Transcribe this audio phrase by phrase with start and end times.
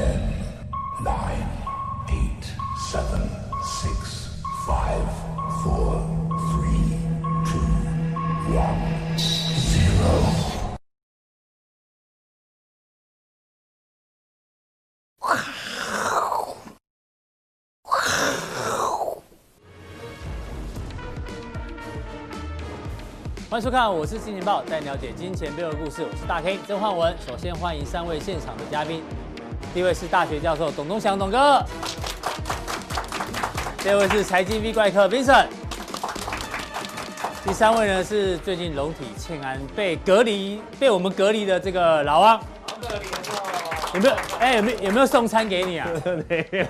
[0.00, 0.18] Ten,
[1.04, 1.46] nine,
[2.08, 2.44] eight,
[2.90, 3.28] seven,
[3.62, 5.04] six, five,
[5.62, 6.00] four,
[6.48, 6.96] three,
[7.44, 7.60] two,
[8.56, 8.80] one,
[9.58, 10.08] zero.
[23.50, 26.02] 欢迎收看，我是金钱豹，带你了解金钱背后的故事。
[26.10, 27.14] 我是大 K 曾焕文。
[27.26, 29.02] 首先欢迎三位现场的嘉宾，
[29.72, 31.64] 第一位是大学教授董东祥董哥，
[33.78, 35.46] 第二位是财经 V 怪客 Vincent，
[37.44, 42.40] 第三位呢是最近龙体欠安被隔离、被我们隔离的这个老王。
[43.94, 44.14] 有没有？
[44.40, 45.88] 哎，有没有有没有送餐给你啊？
[46.28, 46.64] 没有，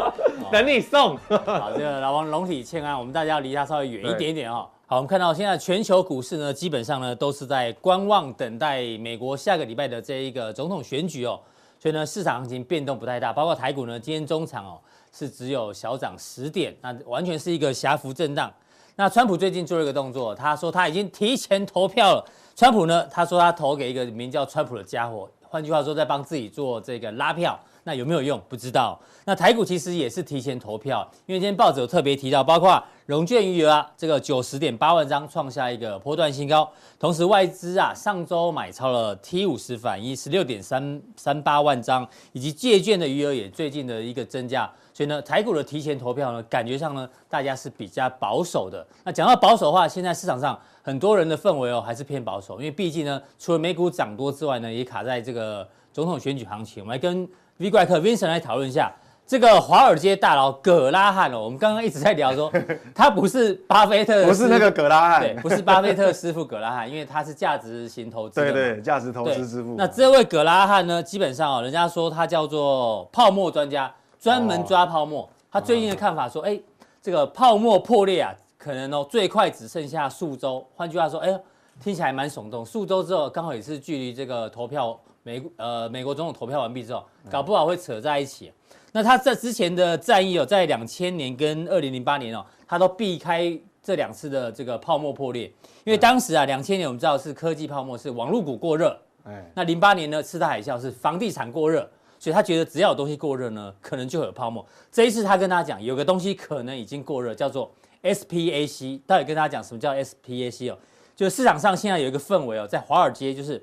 [0.50, 1.18] 等你送。
[1.28, 4.66] 好，这个老王龙体欠安，我们大家要离他稍微远一点点哦。
[4.86, 11.38] 好，我们看到现在全球股市呢，基本上呢都是在观望，等待美国下个礼拜的这一个总统选举哦，
[11.78, 14.80] 所以呢市场行情变动不太大，包括台股呢今天中场哦
[15.12, 18.52] 是只有小涨十点，那完全是一个狭幅震荡。
[18.96, 22.24] 那川普最近做了一个动作，他说他已经提前投票了。
[22.56, 27.58] 川普呢，他说他投给一个名叫川普的家伙，换句话说在帮自己做这个拉票。
[27.88, 28.38] 那有没有用？
[28.50, 29.00] 不知道。
[29.24, 36.70] 那台股其实也是提前投票，因为今天报纸有特别提到，包括融券余额啊，这个九十点八万张创下一个波段新高。
[36.98, 44.70] 同时外资啊上周买超了 T 五十反一十六点三三八万张，以及借券的余额也最近的一个增加。
[44.92, 48.86] 所以呢，台股的提前投票呢，感觉上呢，大家是比较保守的。
[49.04, 56.82] 那讲到保守的话，现在市场上很多人的氛围哦，还是偏保守，因为毕竟呢，除了美股涨多之外呢，也卡在这个总统选举行情。
[56.82, 57.28] 我们来跟
[57.58, 58.92] V 怪客 Vincent 来讨论一下
[59.26, 62.50] 这个华尔街大佬葛拉汉哦，我们刚刚一直在聊说，
[62.94, 69.74] 他不是巴菲特，不是那个葛拉汉，对，不是巴菲特师傅葛拉汉， 因为他是价值型投资，对对，价值投资师傅。
[69.76, 75.24] 那这位葛拉汉呢，基本上哦，人家说他叫做泡沫专家，专门抓泡沫。
[75.24, 76.58] 哦、他最近的看法说，哎，
[77.02, 80.66] 这个泡沫破裂啊，可能哦最快只剩下数周。
[80.74, 81.38] 换句话说，哎，
[81.84, 82.64] 听起来蛮耸动。
[82.64, 84.98] 数周之后，刚好也是距离这个投票。
[85.28, 88.50] 美呃，美国总统投票完毕之后，搞不好会扯在一起。
[88.92, 95.44] 那他在之前的战役哦，在两千年跟二零零八年哦，他都避开这两次的这个泡沫破裂，
[95.84, 98.98] 因为当时啊，两千年我们知道是科技泡沫，是网络股过热。
[99.24, 101.86] 哎，那零八年呢，次贷海啸是房地产过热，
[102.18, 104.64] 所以他觉得只要有东西过热呢，可能就会有泡沫。
[104.90, 107.70] 这一次他跟他讲，有个东西可能已经过热，叫做
[108.02, 109.02] SPAC。
[109.06, 110.78] 到底跟他讲什么叫 SPAC 哦？
[111.14, 113.62] 就是市场上现在有一个氛围哦，在华尔街就是。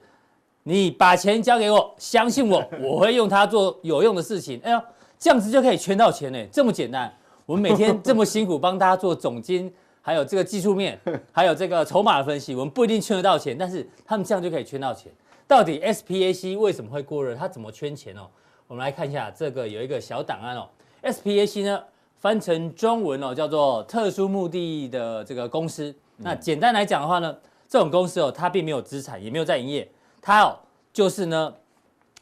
[0.67, 4.59] 你把钱交给我，相信我，我会用它做有用的事情。
[4.63, 4.81] 哎呦，
[5.19, 7.11] 这样子就可以圈到钱呢，这么简单。
[7.45, 9.71] 我们每天这么辛苦帮大家做总经，
[10.01, 10.99] 还有这个技术面，
[11.31, 15.11] 还有这个筹码的分析，我们不一定圈得到钱，但是他们这样就可以圈到钱。
[15.47, 17.35] 到底 SPAC 为什么会过热？
[17.35, 18.21] 它怎么圈钱哦？
[18.65, 20.67] 我们来看一下这个有一个小档案哦。
[21.03, 21.79] SPAC 呢
[22.19, 25.93] 翻成中文哦叫做特殊目的的这个公司。
[26.17, 27.37] 那简单来讲的话呢，
[27.69, 29.87] 这种公司哦它并没有资产，也没有在营业。
[30.25, 30.57] 他哦，
[30.91, 31.53] 就是呢，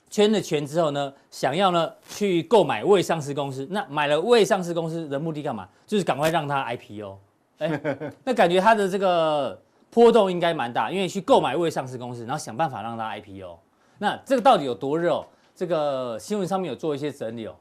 [0.10, 3.66] 圈了钱之后呢，想要呢去购买未上市公司。
[3.72, 5.66] 那买了未上市公司的目的干嘛？
[5.88, 7.18] 就是赶快让它 IPO。
[7.60, 7.80] 哎，
[8.26, 9.58] 那感觉它的这个
[9.90, 13.58] 波动应该蛮大，因为去购买未上市公司，然后想办法让它 IPO。
[14.00, 15.26] 那这个到底有多热哦？
[15.56, 17.56] 这个新闻上面有做一些整理哦。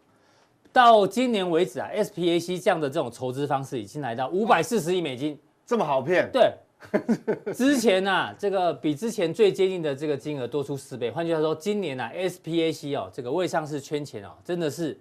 [0.73, 6.29] 到今年为止啊，SPAC 这样的这种筹资方式已经来到五百四十亿美金，这么好骗？
[6.33, 6.53] 对。
[7.55, 11.11] 之前啊，这个比之前最接近的这个金额多出四倍。
[11.11, 14.99] 换句话说，今年啊，SPAC 哦，这个未上市圈钱哦，真的是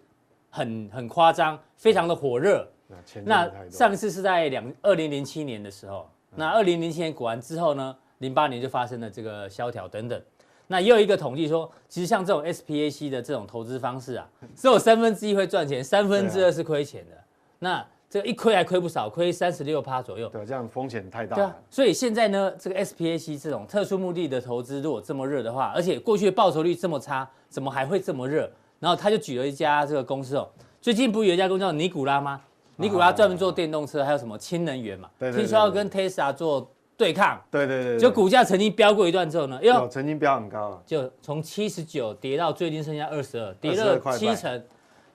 [0.50, 2.68] 很很夸张，非常的火热。
[3.24, 10.22] 那上次是在两二零零七年的时候，那二零零七年果然之后呢，零八年就发生了这个萧条等等。
[10.68, 17.18] 那也有一个统计说，其实像这种 SPAC 的这种投资方式啊，只有三分之一会赚钱，三分之二是亏钱的。
[17.59, 20.28] 那这个一亏还亏不少，亏三十六趴左右。
[20.28, 21.44] 对，这样风险太大了。
[21.44, 28.52] 对啊，所以现在呢，这个 SPAC 这种特殊目的的投资，如果这么热的话，而且过去的报酬率这么差，怎么还会这么热？
[28.82, 30.46] 然后他就举了一家这个公司哦，
[30.81, 32.42] 最近不是有一家公司叫尼古拉吗？
[32.75, 35.10] 尼古拉专门做电动车，还有什么氢能源嘛？
[35.18, 35.42] 对对对对。
[35.44, 37.42] 听说要跟 Tesla 做对抗。
[37.50, 38.00] 对对对，对。
[38.00, 44.62] 就股价曾经飙过一段之后呢，哟，曾经飙很高，就从七十九跌到最近剩下二十二，跌了七成。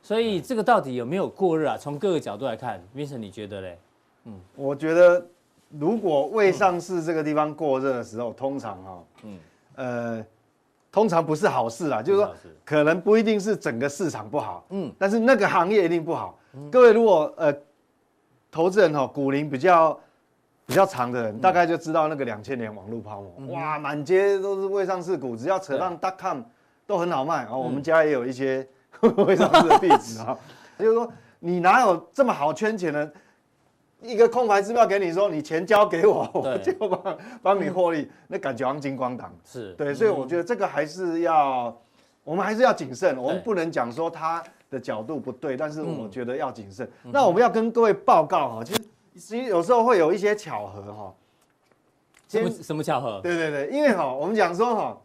[0.06, 1.76] 所以这个到底有没有过热啊？
[1.76, 3.78] 从各个角度来看，Vincent 你觉得嘞？
[4.26, 5.26] 嗯，我觉得
[5.68, 9.38] 如果未上市这个地方过热的时候，通常哈，嗯，
[9.74, 10.26] 呃，
[10.92, 12.32] 通常不是好事啊，就是说
[12.64, 16.38] 可能不一定是整个市场不好，嗯，但是那个行业一定不好。
[16.70, 17.52] 各位如果呃，
[18.48, 19.98] 投资人哈，股龄比较
[20.66, 26.42] 比较长的人，大概就知道那个两千年网络泡沫，哇，满街都是未上市股，只要扯上 .com
[26.86, 27.44] 都很好卖。
[27.46, 28.64] 哦，我们家也有一些。
[29.00, 30.36] 未上市的地址啊，
[30.78, 33.12] 就是说你哪有这么好圈钱的？
[34.02, 41.76] 一个空白支票给你说，你钱交给我，我就帮帮你获利，嗯、那感觉好像金光党是对，所以我觉得这个还是要，嗯、
[42.22, 46.86] 我们还是要谨慎，我们不能讲说他的角度不对，但是我觉得要谨慎。
[47.04, 48.80] 嗯、那我们要跟各位报告哈，其实
[49.14, 51.14] 其实有时候会有一些巧合哈。
[52.28, 53.20] 什么什么巧合？
[53.22, 54.98] 对对对，因为哈，我们讲说哈，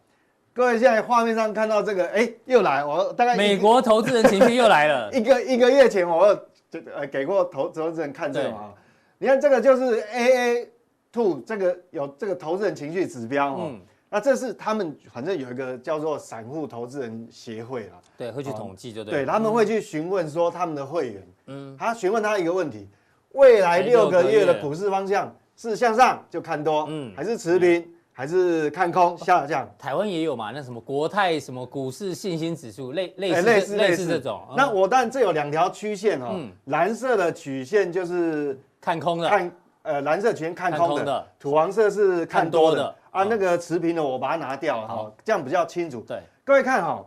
[0.54, 5.10] 各位现在画面上看到这个，哎，又来，我大概美国投资人情绪又来了。
[5.14, 6.34] 一个一个月前我
[6.70, 8.72] 就呃给过投投资人看这个嘛。
[9.18, 10.66] 你看这个就是 AA
[11.12, 13.72] two 这个有这个投资人情绪指标哦，
[14.10, 22.88] 那这是他们反正有一个叫做散户投资人协会啦，对，会去统计就对，对，他们会去询问说他们的会员，嗯，他询问他一个问题，
[23.32, 29.68] 未来六个月的股市方向是向上就看多，嗯，还是持平，还是看空下降？
[29.78, 38.58] 台湾也有嘛，那什么国泰什么股市信心指数类类似类似类似这种，那我当然这有两条曲线哦，蓝色的曲线就是。
[38.84, 43.22] 看空的，看呃蓝色全看空的，土黄色是看多的啊。
[43.22, 46.00] 那个持平的我把它拿掉哈，这样比较清楚。
[46.00, 47.06] 对，各位看哈，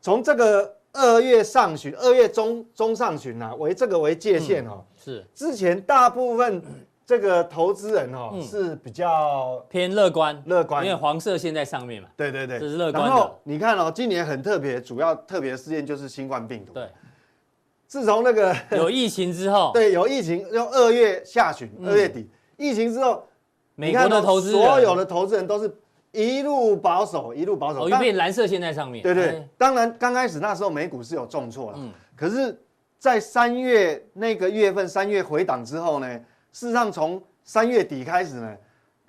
[0.00, 4.84] 从这个二月上旬、二月中中上旬啊，为这个为界限哈。
[4.96, 5.24] 是。
[5.32, 6.60] 之前大部分
[7.06, 12.08] 这个投资人哦是比较偏乐观，乐观，因为黄色线在上面嘛。
[12.16, 13.08] 对对对，这是乐观的。
[13.08, 16.72] 然后你看哦，今年很特别，主要特别的事件就是新冠病毒。
[16.72, 16.88] 对。
[17.86, 23.22] 自从那个 有疫情之后， 对，有疫情，就二月下旬、二月底，疫情之后，
[23.76, 25.72] 美国的投资人，所有的投资人都是
[26.10, 29.02] 一路保守，一路保守，一片蓝色线在上面。
[29.02, 32.58] 对对，当然刚开始那时候美股是有重挫了，嗯，可是，
[32.98, 36.20] 在三月那个月份，三月回档之后呢，
[36.54, 38.56] 事实上从三月底开始呢，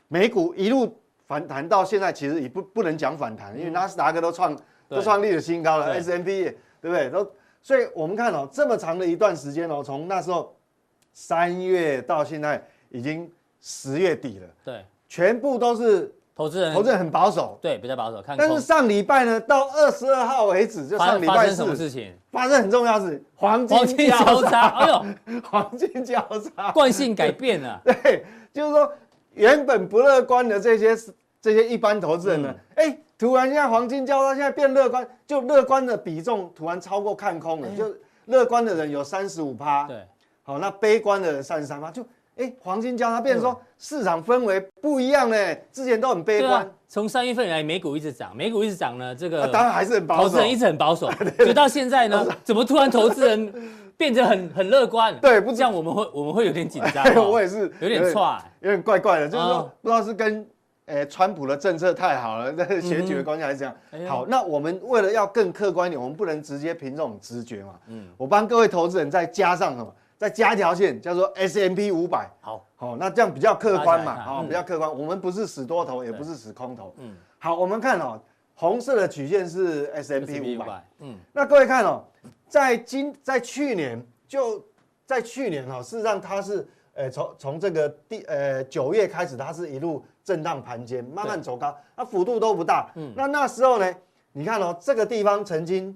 [0.08, 4.60] 美股一路反弹到现在，其实也不不能讲反弹，因为纳斯达克都创
[4.90, 6.44] 都创历史新高了，S M P
[6.82, 7.08] 对不对？
[7.10, 7.32] 都。
[7.62, 10.56] 所以我们看哦，这么长的一段时间哦，从那时候
[11.14, 13.32] 三月到现在已经
[13.62, 18.22] 十月底了，对，全部都是投资人，投资人很保守，对，比较保守。
[18.22, 22.14] 看，但是上礼拜呢，到二十二号为止，就上礼拜是什么事情？
[22.32, 25.06] 发生很重要的事，黄金交叉，哎呦，
[25.50, 26.20] 黄金交
[26.56, 27.82] 叉，惯性改变了。
[27.86, 28.92] 对，就是说
[29.34, 30.96] 原本不乐观的这些
[31.42, 32.98] 这些一般投资人呢，哎、嗯。
[33.18, 37.86] 突然现在黄金交叉现在变乐观，就乐观的比重突然超过看空了，就
[38.26, 40.06] 乐观的人有三十五趴，对，
[40.44, 42.06] 好，那悲观的人三十三趴，就
[42.38, 51.10] 哎黄金交叉变成说市场氛围不一样嘞，之前都很悲观，从三月份以来美股一直涨，美股一直涨呢，这个当然还是很保守，投资人一直很保守，
[51.40, 53.54] 就到现在呢， 怎么突然投资人
[53.98, 55.18] 变得很很乐观？
[55.22, 60.48] 对，不这样我们会我们会有点紧张，我也是有点错，有点怪怪的，就是说不知道是跟。
[60.88, 67.72] 诶，川普的政策太好了，在选举的关系来讲，嗯、好，那我们为了要更客观一点，我们不能直接凭这种直觉嘛。
[67.88, 69.92] 嗯，我帮各位投资人再加上什么？
[70.18, 72.30] 再加一条线，叫做 S M P 五百。
[72.42, 74.90] 好，好，那这样比较客观嘛，好，比较客观。
[74.90, 76.94] 我们不是死多头，也不是死空头。
[76.98, 78.20] 嗯，好，我们看哦，
[78.54, 80.84] 红色的曲线是 S M P 五百。
[81.00, 82.04] 嗯，那各位看哦，
[82.48, 84.64] 在今在去年就
[85.06, 90.04] 在去年哦，事实上它是呃从从这个第呃九月开始，它是一路。
[90.26, 92.90] 震荡盘间，慢慢走高，它幅度都不大。
[92.96, 93.96] 嗯，那那时候呢？
[94.32, 95.96] 你看哦，这个地方曾经，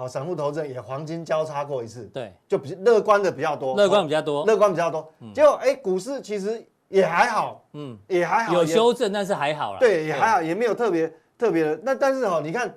[0.00, 2.04] 好，散户投资人也黄金交叉过一次。
[2.06, 3.76] 对，就比乐观的比较多。
[3.76, 4.46] 乐观比较多。
[4.46, 5.06] 乐观比较多。
[5.34, 7.62] 结果哎，股市其实也还好。
[7.74, 8.54] 嗯，也还好。
[8.54, 9.78] 有修正，但是还好啦。
[9.78, 11.78] 对，也还好，也没有特别特别的。
[11.82, 12.74] 那但是哦，你看，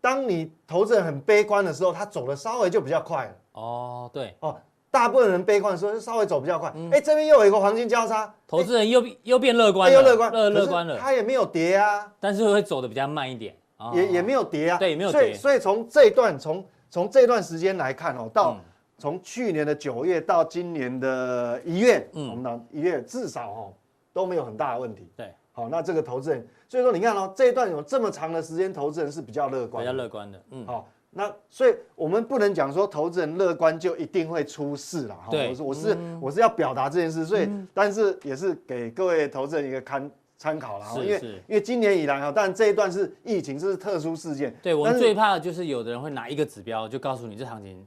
[0.00, 3.32] 当你投资人很悲观的时候，它走的稍微就比较快了。
[3.52, 4.34] 哦，对。
[4.40, 4.56] 哦。
[4.90, 6.72] 大部分人悲观的时候，就稍微走比较快。
[6.90, 10.96] 哎，这边又有一个黄金交叉，投资人又又变乐观，又乐观，乐乐观了。
[10.96, 13.54] 他也没有跌啊，但是会走的比较慢一点，
[13.94, 14.78] 也也没有跌啊。
[14.78, 15.20] 对，也没有跌。
[15.20, 18.58] 所以所以从这一段从从这段时间来看哦，到
[18.98, 23.72] 从去年的九月到今年的一月，我们讲一月至少哦
[24.12, 25.08] 都没有很大的问题。
[25.16, 30.42] 对，好，那这个投资人，所以说你看哦，这一段有这么长的时间，投资人是比较乐观，比较乐观的。
[30.50, 30.88] 嗯，好。
[31.10, 35.18] 那所以，我们不能讲说投资人乐观就一定会出事了。
[35.30, 40.08] 对，我是我是我是要表达这件事，所以但是也是给各位投资人一个参
[40.38, 40.86] 参考了。
[41.04, 44.54] 因为因为今年以来哈，但这一段是疫情，这是特殊事件。
[44.62, 47.84] 对，我们最怕的就是有的人会拿一个指标就告诉你这行情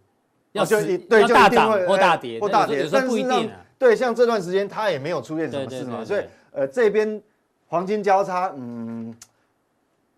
[0.51, 0.79] 要就
[1.09, 3.49] 对大涨或大跌或大跌，但是不一定。
[3.79, 7.19] 对，像这段时间它也没有出现什么事嘛，所以呃这边
[7.67, 9.15] 黄金交叉，嗯，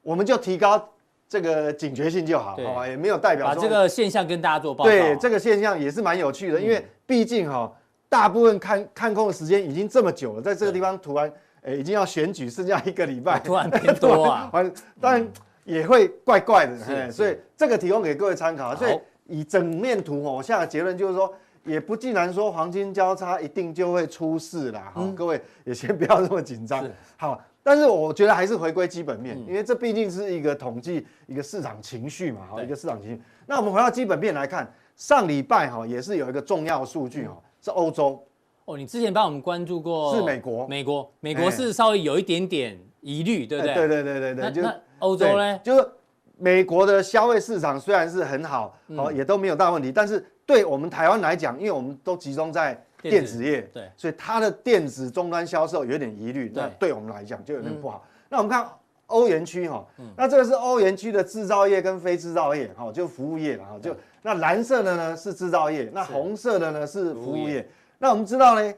[0.02, 0.90] 我们就提高。
[1.30, 4.92] 这个警觉性就好，好吧，也没有代表把这个现象跟大家做报告。
[4.92, 7.72] 对，这个现象也是蛮有趣的，因为毕竟哈，
[8.08, 14.50] 大部分看看空的时间已经这么久了，在这个地方突然，哎，已经要选举，剩下一个礼拜， 突然变多啊。
[14.52, 15.28] 完，当然
[15.64, 18.70] 也会怪怪的，是是所以这个提供给各位参考。
[18.70, 24.92] 好所以以整面图哦，我下的结论就是说，也不尽然说黄金交叉一定就会出事啦。
[24.94, 26.86] 好、嗯，各位也先不要那么紧张。
[27.16, 33.22] 好，但是我觉得还是回归基本面，嗯、因为这毕竟是一个统计，一个市场情绪嘛，好，一个市场情绪。
[33.46, 38.22] 那我们回到基本面来看，上礼拜哈也是有一个重要数据哈，是欧洲。
[38.66, 40.16] 哦，你之前帮我们关注过？
[40.16, 43.74] 是美国，美国，美国是稍微有一点点疑虑，对不对？
[43.74, 44.52] 对对对对对。
[44.52, 45.60] 那那欧洲呢？
[45.60, 45.88] 就是。
[46.36, 58.04] 美国的消费市场虽然是很好，哦，也都没有大问题，但是对我们台湾来讲，因为我们都集中在电子业，对，所以它的电子终端销售有点疑虑，那对我们来讲就有点不好。
[58.28, 58.68] 那我们看
[59.06, 59.86] 欧元区哈，
[60.18, 67.66] 那这个是欧元区的制造业跟非制造业，哈，就服务业了哈，就那蓝色的呢是制造业，那红色的呢是服务业。
[67.98, 68.74] 那我们知道呢，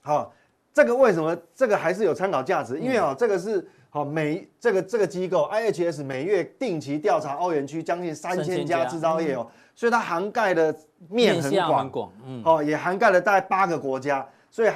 [0.00, 0.32] 好，
[0.72, 2.78] 这个为什么这个还是有参考价值？
[2.78, 3.68] 因为啊，这个是。
[3.90, 10.76] 好，每这个这个机构 IHS 每月定期调查欧元区将近三千家制造业哦，所以它涵盖的
[11.08, 11.50] 面很
[11.90, 14.70] 广，嗯，哦，也涵盖了大概八个国家，所以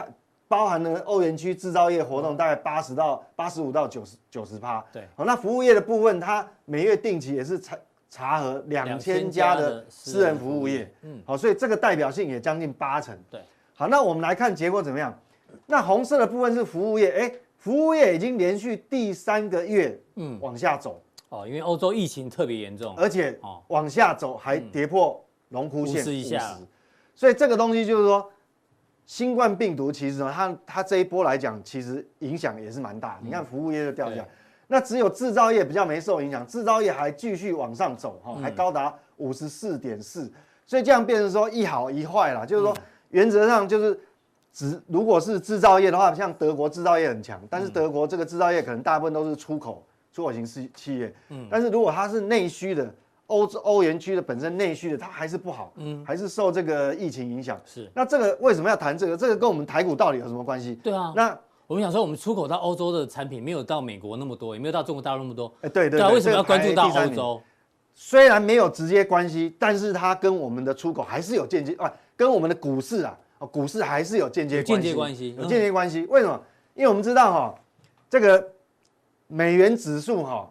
[0.48, 7.76] 包含了欧元区制造业活动大概八十到八十五到九十九十趴，对，好，那服务业的部分，它每月定期也是查
[8.12, 13.40] 查核两千家的私人服务业，嗯，好，所以这个代表性也将近八成，对，
[13.72, 15.18] 好，那我们来看结果怎么样？
[15.64, 17.32] 那红色的部分是服务业，哎。
[17.62, 26.02] 服务业已经连续第三个月，嗯，往下走哦，因为欧洲疫情特别严重，而且哦，往下走还跌破龙枯线
[27.14, 28.28] 所以这个东西就是说，
[29.06, 33.20] 新冠病毒其实呢，它它这一波来讲，其实影响也是蛮大。
[33.22, 34.28] 你看服务业就掉下来，
[34.72, 40.32] 那只有制造业比较没受影响，制造业还继续往上走哈，还高达五十四点四，
[40.66, 42.74] 所以这样变成说一好一坏啦，就是说
[43.10, 44.00] 原则上就是。
[44.54, 52.94] 只如果是制造业的话，像德国制造业很强，但是德国这个制造业可能大部分都是出口出口型企企业，嗯，但是如果它是内需的，
[53.28, 57.58] 欧欧元区的本身内需的，它还是不好，嗯，还是受这个疫情影响。
[57.64, 59.16] 是，那这个为什么要谈这个？
[59.16, 60.74] 这个跟我们台股到底有什么关系？
[60.82, 61.38] 对啊，那
[61.72, 67.42] 我们想说，我们出口到欧洲的产品没有到美国那么多，也没有到中国大陆那么多，哎，对对对，为什么要关注到欧洲？
[67.94, 73.18] 虽然没有直接关系，但是它跟我们的出口还是有间接啊，跟我们的股市啊。
[73.50, 76.06] 股市还是有间接关系，间接关系，有间接关系。
[76.10, 76.38] 为什么？
[76.74, 77.54] 因为我们知道哈，
[78.10, 78.46] 这个
[79.26, 80.48] 美元指数哈，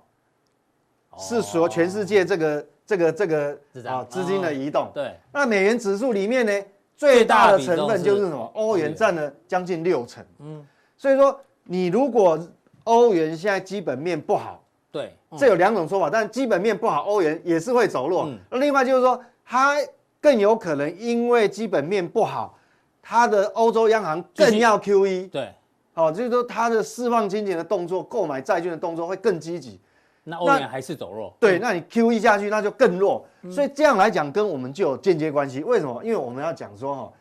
[1.19, 4.89] 是说全世界这个这个这个啊资金的移动。
[4.91, 5.15] 对。
[5.31, 6.51] 那美元指数里面呢，
[6.97, 8.51] 最大的成分就是什么？
[8.55, 10.25] 欧元占了将近六成。
[10.39, 10.65] 嗯。
[11.01, 12.37] 所以说，你如果
[12.83, 16.11] 欧元现在基本面不好，对，这有两种说法。
[16.11, 18.29] 但基本面不好，欧元也是会走弱。
[18.51, 19.75] 那另外就是说，它
[20.19, 22.55] 更有可能因为基本面不好。
[23.01, 25.51] 它的欧洲央行更要 QE，对，
[25.95, 29.79] 哦，就是说它的释放金钱的动作、购买债券的动作会更积极，
[30.23, 35.63] 那欧元还是走弱，对，那你 QE 下去那就更弱，所以这样来讲跟我们就有间接关系。
[35.63, 35.99] 为什么？
[36.03, 37.11] 因为我们要讲说哈，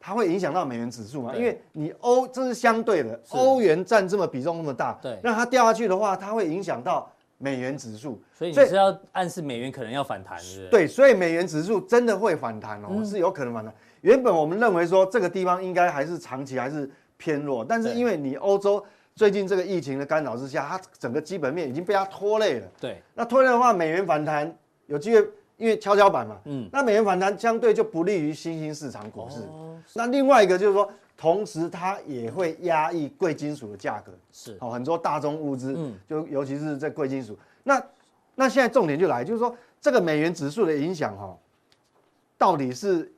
[0.00, 10.68] 它会影响到美元指数嘛，因为你欧这是相对的，欧元占这么比重那么大，对，让它掉下去的话，它会影响到美元指数，所以你是要暗示美元可能要反弹，是？
[10.70, 13.74] 对，所以美元指数真的会反弹哦，是有可能反弹。
[14.02, 18.84] 原本我们认为说这个地方应该还是长期还是偏弱，但是因为你欧洲
[19.16, 22.66] 最近这个疫情的干扰之下，它整个基本面已经被它拖累了。
[22.80, 25.28] 对，那拖累的话，美元反弹有机会，
[25.58, 29.40] 因为跷跷板嘛，嗯，那美元反弹相对就不利于新兴市场股市。
[29.42, 34.10] 哦，那另外一个就是说，同时它也会压抑贵金属的价格。
[34.32, 37.38] 是，哦，很多大宗物资，嗯，就尤其是这贵金属。
[37.62, 37.82] 那
[38.34, 41.36] 那现在重点就来，就是说这个美元指数的影响哈，
[42.38, 43.12] 到底是？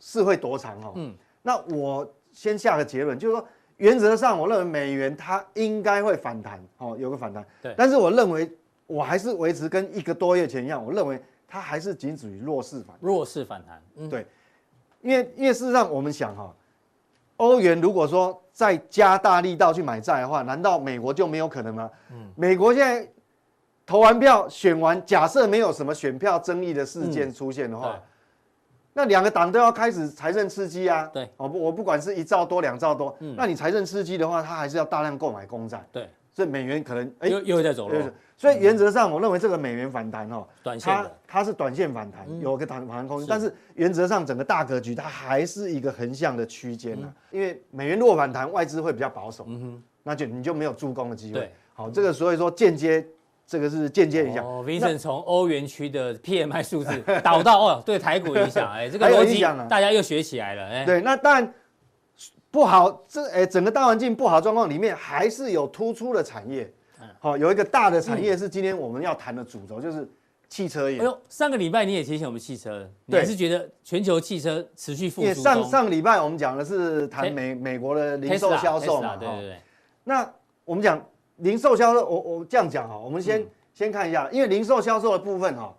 [0.00, 0.92] 是会多长哦？
[0.94, 3.44] 嗯，那我先下个结论，就是说，
[3.78, 7.44] 原则上我认为美元它应该会反弹哦，有个反弹。
[7.60, 8.48] 对，但是我认为
[8.86, 13.82] 我还是维持跟一个多月前一样，我认为它还是仅止于弱势反弱势反弹。
[13.96, 14.26] 嗯，对，
[15.00, 16.54] 因为因为事实上我们想哈，
[17.38, 21.90] 欧元如果说再加大力道去买债的话，难道美国就没有可能吗？
[22.12, 23.10] 嗯，美国现在
[23.86, 27.94] 投完票选完，假设没有什么选票争议的事件出现的话。
[27.96, 28.02] 嗯
[28.94, 31.08] 那两个党都要开始财政刺激啊！
[31.12, 35.86] 对，我不我不管是一兆多两兆多，嗯，那你财政刺激的话，它还是要大量购买公债。
[35.92, 38.00] 对，所以美元可能哎又又在走弱。
[38.36, 43.26] 所以原则上，我认为这个美元反弹哦，短线它它是短线反弹，有个弹反弹空间。
[43.28, 47.12] 但是原则上整个大格局它还是一个横向的区间呢。
[47.32, 49.48] 因为美元弱反弹，外资会比较保守，
[50.04, 51.52] 那就你就没有助攻的机会。
[51.74, 53.04] 好，这个所以说间接。
[53.50, 54.44] 这个是间接影响。
[54.44, 59.40] 哦，Vincent 从欧元区的 PMI 数字导到哦，对台股影响，哎，这个逻辑
[59.70, 61.54] 大家又学起来了，哎，对，那当然
[62.50, 66.72] 不好，这哎整个大环境不好状况里面，还是有突出的产业，
[67.18, 70.08] 好，有一个大的产业是今天我们要谈的主轴，就是
[70.48, 70.98] 汽车业。
[70.98, 75.42] 哎呦，上个礼拜你也提醒我们汽车，你还是觉得全球汽车持续复苏？
[75.42, 79.56] 上上个礼拜我们讲的是谈美美国的零售销售嘛，对对对。
[80.04, 80.28] 那
[80.64, 81.04] 我们讲
[81.36, 85.76] 零售销售，我我这样讲哈，我们先先看一下，因为零售销售的部分哈，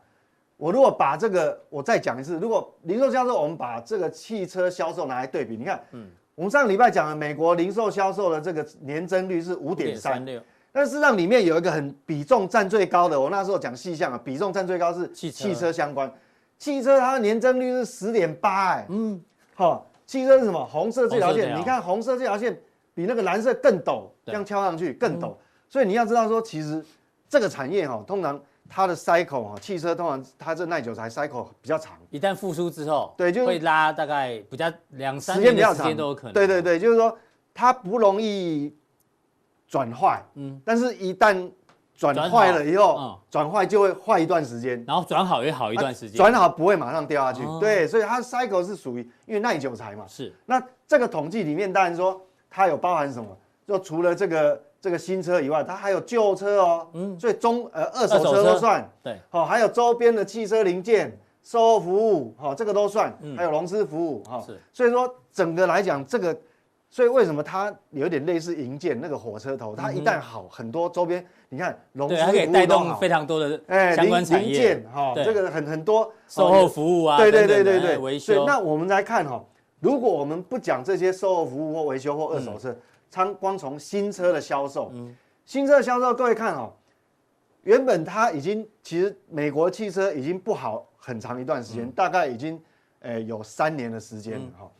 [0.55, 6.11] 我如果把这个我再讲一次，如果零售销售，我们把这个汽车销售拿来对比，你看，嗯。
[6.39, 10.25] 我们上个礼拜讲了美国零售销售的这个年增率是五点三。
[10.25, 10.41] 六，
[10.71, 15.69] 但事实上里面有一个很比重占最高的，我那时候讲细项啊，比重占最高是汽车。
[15.69, 16.09] 相关，
[16.57, 19.21] 汽车它的年增率是十点八，哎，嗯，
[19.53, 20.65] 好，汽车是什么？
[20.65, 22.37] 红色这条线，你看红色这条。
[22.37, 22.57] 线
[22.93, 25.33] 比那个蓝色更陡，这样敲上去更陡，
[25.67, 26.81] 所以你要知道说，其实
[27.27, 28.41] 这个产业哈，通常。
[28.69, 36.33] 它的 cycle 啊，汽车通常它这耐久材 cycle 比较长，一旦复苏之后，对，就会拉大概比较两三年时间都有可能。
[36.33, 37.17] 对对对，就是说
[37.53, 38.71] 它不容易
[39.67, 41.51] 转坏，嗯，但是一旦
[41.95, 50.31] 转坏了以后，转坏就会坏一段时间，然后转好也好一段时间，转好不会马上掉下去，对，所以它 cycle 是属于因为耐久材嘛，是。
[50.45, 53.35] 那这个统计里面当然说它有包含什么，
[53.67, 54.61] 就除了这个。
[54.81, 66.33] 这个新车以外，它还有旧车哦，嗯，所以中呃二手车都算，对，好，还有周边的汽车零件、售后服务，好，这个都算，还有融资服务，哈，是，所以说整个来讲，这个，
[66.89, 78.45] 所以为什么它有点类似营建那个火车头，它一旦好，很多周边，你看融资服务带动非常多的哎相关产业，哈，这个很很多售后服务啊，对对对对对，维修。
[78.45, 79.43] 那我们来看哈，
[79.81, 82.69] 如果我们不讲这些售后服务或维修或二手车。
[82.69, 82.77] 仓
[83.35, 86.71] 光从新车的销售，嗯，新车的销售，各位看哦，
[87.63, 92.61] 原本它已经其实美国汽车已经不好很长一段时间，嗯、大概已经，
[92.99, 94.65] 呃有三年的时间了哈。
[94.65, 94.71] 嗯、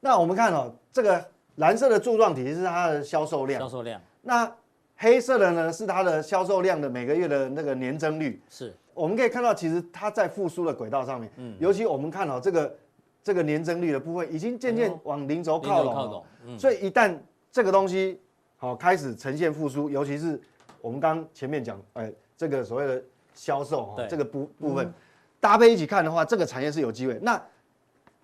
[0.00, 1.24] 那我们看哦，这个
[1.56, 4.00] 蓝色的柱状体是它的销售量，销售量。
[4.22, 4.50] 那
[4.96, 8.42] 黑色的呢是它的销售量的每个月的那个年增率。
[8.48, 12.76] 是，我们可以看到，其实它在复苏的轨道上面，嗯，尤其我们看到这个
[13.22, 17.16] 这个年增率的部分，已经渐渐往零轴靠拢，靠拢，嗯，所以一旦
[17.50, 18.20] 这个东西
[18.56, 20.40] 好开始呈现复苏，尤其是
[20.80, 23.02] 我们刚前面讲，哎，这个所谓的
[23.34, 24.92] 销售哈，这个部部分
[25.40, 27.18] 搭配一起看的话，这个产业是有机会。
[27.22, 27.40] 那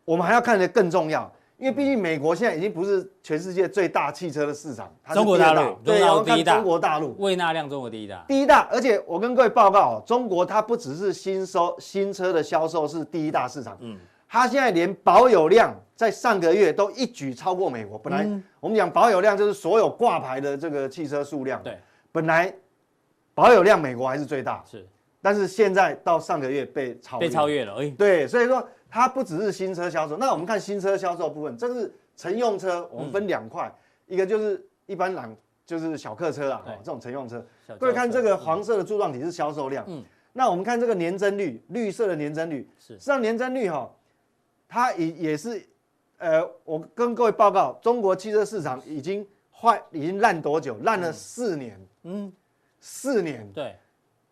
[0.04, 8.68] 我们还要看的更重要，因为毕竟美国现在已经不是全世界最大汽车的市场，它是中国大陆，对，要看中国大陆，未纳量中国第一大，第一大。
[8.70, 13.98] 而且我跟各位报告，中国它不只是新收新车的销售是第一大市场，嗯。
[14.34, 17.96] 它现在连保有量在上个月都一举超过美国。
[17.96, 21.62] 本来我们讲保有量就是所有挂牌的这个汽车数量。
[21.62, 21.78] 对，
[22.10, 22.52] 本来
[23.32, 24.60] 保有量美国还是最大。
[24.68, 24.84] 是，
[25.22, 27.80] 但是现在到上个月被超被超越了。
[27.80, 30.16] 哎，对，所以说它不只是新车销售。
[30.16, 33.72] 那我们看新车销售部分，这是乘用车，我们分两块，
[34.08, 35.32] 一个就是一般朗，
[35.64, 37.46] 就是小客车啊，这种乘用车。
[37.78, 39.84] 各位看这个黄色的柱状体是销售量。
[39.86, 40.02] 嗯。
[40.32, 43.88] 那我们看这个年增率，绿色的年增率是，实际上年增率哈。
[44.74, 45.64] 它也也是，
[46.18, 50.76] 呃，我跟各位报告，中国汽车市场已经坏，已经烂多久？
[50.82, 52.32] 烂了四年，嗯，
[52.80, 53.48] 四年。
[53.52, 53.76] 对。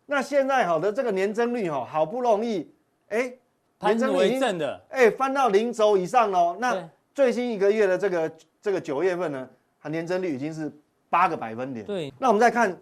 [0.05, 2.69] 那现在好的这个年增率哈，好不容易，
[3.07, 3.33] 哎，
[3.79, 6.57] 年增率正的，哎，翻到零轴以上喽。
[6.59, 9.49] 那最新一个月的这个这个九月份呢，
[9.81, 10.69] 它年增率已经是
[11.09, 11.85] 八个百分点。
[11.85, 12.13] 对。
[12.19, 12.77] 那我们再看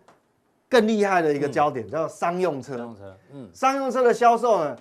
[0.68, 2.76] 更厉害的一个焦点，叫商用车。
[2.76, 4.76] 商用车，嗯，商用车的销售呢？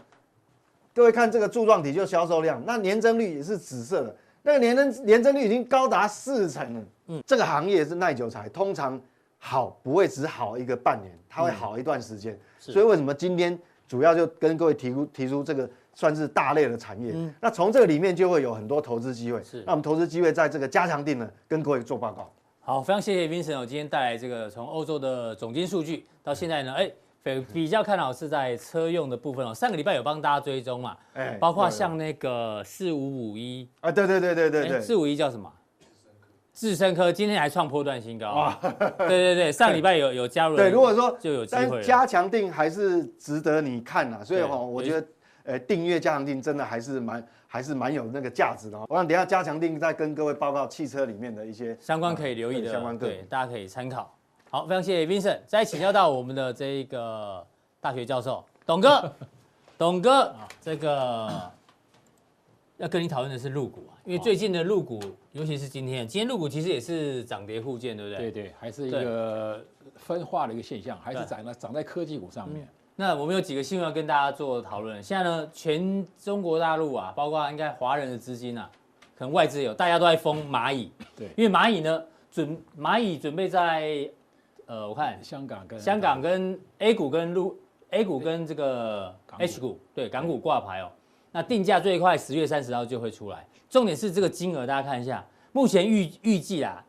[1.00, 6.84] 各位看这个柱状体，就销售量，那年增率也是紫色的，那个年增年增率已经高达四成了。
[7.06, 9.00] 嗯，这个行业是耐久材，通常
[9.38, 12.34] 好不会只好一个半年，它会好一段时间。
[12.34, 12.38] 嗯、
[12.74, 13.58] 所以为什么今天
[13.88, 17.12] 主要就跟各位提出提出这个算是大类的产业？
[17.14, 19.42] 嗯，那从这个里面就会有很多投资机会。
[19.42, 22.30] 是，那我们投资机会在这个加强定呢，跟各位做报告。
[22.60, 26.92] 好，非常谢谢 Vincent，我今天带来这个从欧洲的总金数据到现在呢，哎。
[27.22, 35.52] 比比较看好是在车用的部分哦，上个礼拜有帮大家追踪嘛，哎，包括像那个四五五一啊，对对对对对对，四五一叫什么？
[36.52, 38.28] 智深科今天还创波段新高。
[38.28, 38.58] 啊，
[38.98, 45.06] 对对对，上礼拜有有加入，对，如果说就有机会，加强定还是值得你看呐，所以哈，我觉得
[45.44, 48.84] 呃订阅加强定真的还是蛮还是蛮有那个价值的哦。
[48.88, 54.14] 我想等下加强定再跟各位报告汽车里面的一些相关可以留意的相关对，大家可以参考。
[54.52, 55.38] 好，非常谢谢 Vincent。
[55.46, 57.46] 再请教到我们的这一个
[57.80, 59.14] 大学教授董哥，
[59.78, 61.48] 董哥，这个
[62.76, 68.32] 要跟你讨论的是入股啊，因为最近的入股，尤其是今天，今天入股其实也是涨跌互见，对不对？
[68.32, 72.66] 对对，还是一个分化的一个现象，还是涨了涨在科技股上面。
[72.96, 75.00] 那我们有几个新闻要跟大家做讨论。
[75.00, 78.68] 现在呢，全中国大陆啊，包括应该华人的资金啊，
[79.16, 80.90] 可能外资有，大家都在封蚂蚁。
[81.14, 84.10] 对，因为蚂蚁呢，准蚂蚁准备在。
[84.70, 87.58] 呃，我看香港跟香港跟 A 股跟陆
[87.90, 90.92] A 股跟这个 H 股对港股挂牌哦，
[91.32, 93.44] 那定价最快十月三十号就会出来。
[93.68, 96.86] 重点是这个金额，大家看一下，目前预预计啊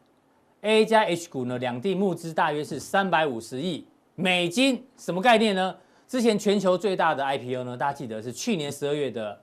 [0.62, 5.76] ，A 加 H 股呢两地募资大约是三百五十亿美金，什么概念呢？
[6.08, 9.42] 之前全球最大的 IPO 呢，大家记得是去年十二月的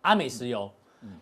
[0.00, 0.70] 阿美石油，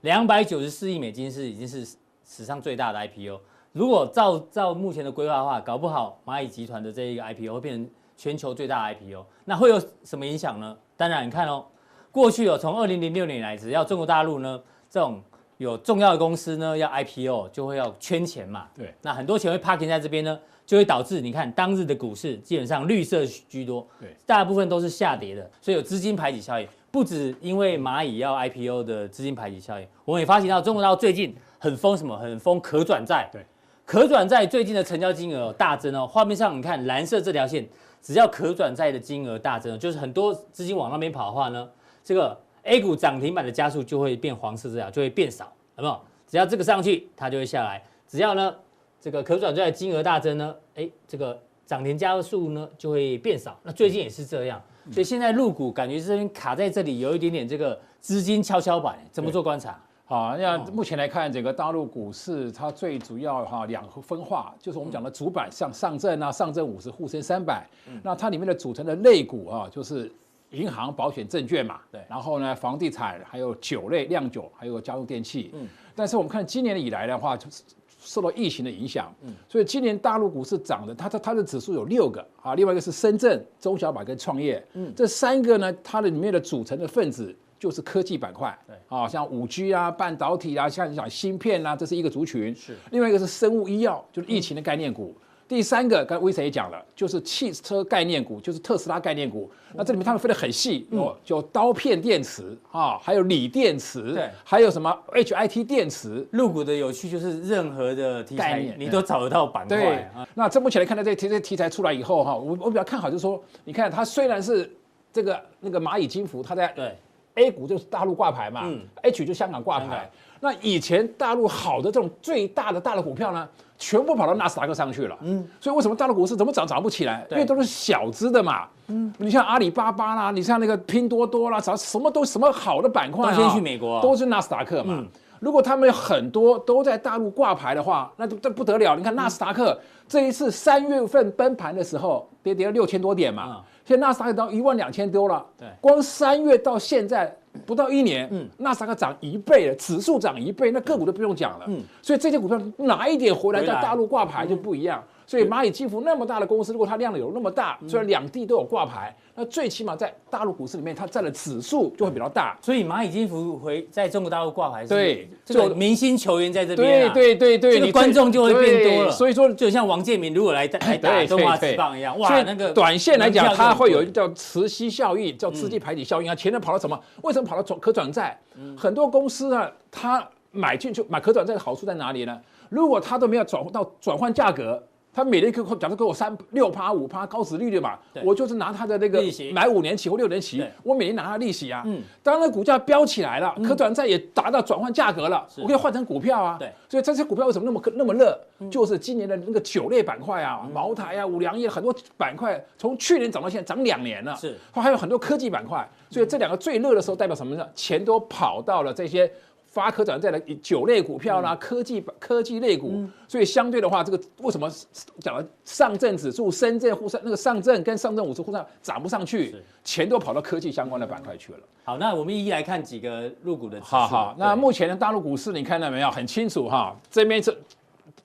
[0.03, 1.85] 两百九十四亿美金是已经是
[2.25, 3.40] 史上最大的 IPO。
[3.73, 10.77] 如果照照目前的规划的话，搞不好蚂蚁集团的这一个 IPO 会变成全球最大的 IPO，那会有什么影响呢？
[10.97, 11.65] 当然，你看哦，
[12.11, 15.23] 过去有从二零零六年来，只要中国大陆呢这种
[15.57, 18.69] 有重要的公司呢要 IPO，就会要圈钱嘛。
[18.75, 26.69] 对，那很多钱会 parking 在这边呢，就会导致你看当日的股市基本上绿色居多，对，大部分都是下跌的，所以有资金排挤效应。
[26.91, 33.31] 不止因为蚂蚁要 IPO 的资金排挤效应，我们也发现到中国大陆最近很疯什么，很疯可转债。
[33.33, 33.43] 对。
[33.85, 37.66] 可转债最近的成交金额大增哦，画面上你看蓝色这条线，
[38.01, 41.68] 只要可转债的金额大增，就是很多资金往那边跑的话呢，
[42.03, 46.01] 这个 A 股涨停板的加速就会变黄色这条，就会变少，有没有？
[46.27, 48.55] 只要这个上去，它就会下来；只要呢
[49.01, 53.59] 这个可转债的金额大增呢，哎，这个涨停加速呢就会变少。
[53.64, 59.79] 那最近也是这样，所以现在入股感觉这边卡在这里，有一点点这个资金跷跷板，怎么做观察？
[60.12, 67.66] 好，那目前来看，整个大陆股市它最主要哈两个分化，就是我们讲的主板，像上证啊、上证五十、沪深三百，
[68.03, 70.12] 那它里面的组成的类股啊，就是
[70.51, 77.62] 银行、保险、证券嘛，对，然后呢，房地产，还有酒类、酿酒，还有家用电器，嗯，但是我们看今年以来的话，就是
[77.98, 87.35] 受到疫情的影响，嗯，所以今年大陆股市涨的，它它它的指数有六个啊，另外一个是深圳、中小板跟创业，嗯，这三个呢，它的里面的组成的分子。
[87.62, 92.53] 就是科技板块，对啊，像五 G 啊、半导体啊，像你讲芯片啊，这是一个族群。
[92.57, 95.14] 是，另外一个是生物医药，就是疫情的概念股。
[95.16, 99.48] 嗯、第三个，刚才威臣也讲了，就是汽车概念股，就是特斯拉概念股。
[99.68, 106.27] 嗯、那这里面他们分得很细，哦、嗯，就刀片电池啊，还有锂电池，对，还有什么 HIT 电池。
[106.33, 109.77] 入股的有趣就是任何的题材你都找得到板块。
[109.77, 114.68] 对，啊、那这目前来看到这题这题材出来以后哈，我我比较看好，就是说，你看它虽然是
[115.12, 116.92] 这个那个蚂蚁金服，它在对。
[117.35, 120.11] A 股就是大陆挂牌嘛，嗯，H 就香港挂牌。
[120.40, 125.16] 那以前大陆好的这种最大的大的股票呢，全部跑到纳斯达克上去了。
[125.23, 127.25] 嗯，所以为什么大陆股市怎么涨涨不起来？
[127.31, 128.66] 因为都是小资的嘛。
[128.88, 135.05] 嗯，你像阿里巴巴啦，你像那个拼多多啦，啥什么都什么好的板块啊，先去美国，都是纳斯达克嘛。
[135.38, 138.97] 如果他们很多都在大陆挂牌的话，那这不得了。
[138.97, 143.62] 你看纳斯达克这一次三月份崩盘的时候，跌跌了六千多点嘛。
[143.85, 147.35] 现在纳斯达克到一万两千多了，对，光三月到现在
[147.66, 153.62] 不到一年，嗯，纳斯达克涨一倍了，指数涨一倍，那个股都不用讲了，嗯，所以这些股票哪一点回来。
[153.62, 155.03] 在大陆挂牌就不一样。
[155.33, 162.55] 所以蚂蚁金服那么大的公司，如果它量有那么大，虽然两地都有挂牌，那最起码在大陆股市里面，它占的指数就会比较大。
[162.61, 169.11] 所以蚂蚁金服回在中国大陆挂牌，对，这个明星球员在这边，对对对对，这个观众就会变多了。
[169.11, 176.35] 所以说，就像王建民如果来来打中华职棒一样，哇，那个短线来讲，它会有一个叫磁吸效应，叫资金排挤效应啊。
[176.35, 177.01] 前面跑到什么？
[177.23, 178.38] 为什么跑到转可转债？
[178.77, 182.38] 很多公司啊，它买进去买可转债的好处在哪里呢？
[182.68, 184.83] 如果它都没有转到转换价格。
[185.14, 189.22] 他每年给我，假如给我三六趴五趴高值利率嘛，我就是拿他的那个
[189.53, 191.83] 买五年期或六年期，我每年拿他的利息啊。
[191.85, 196.57] 嗯，当那股价飙起来了，可转债也达到转换价格了，我可以换成股票啊。
[196.59, 198.38] 对，所以这些股票为什么那么那么热？
[198.70, 204.35] 就是今年的那个酒类板块啊，茅台啊、五粮液很多板块，从去年涨到现在涨两年了。
[204.37, 207.68] 是，还有很多科技板块，所以这两个最热的时候代表什么呢？
[207.75, 209.31] 钱都跑到了这些。
[209.73, 214.71] 发可转债的酒类股票啦，科技科技类股，所以相对的话，这个为什么
[215.19, 221.59] 讲了上证指数、深圳沪上那个上证跟上证五十沪上涨不上去，钱都跑到科技相关的板块去了。
[221.85, 223.81] 好，那我们一一来看几个入股的。
[223.81, 226.11] 好好，那目前的大陆股市你看到没有？
[226.11, 227.57] 很清楚哈，这边是。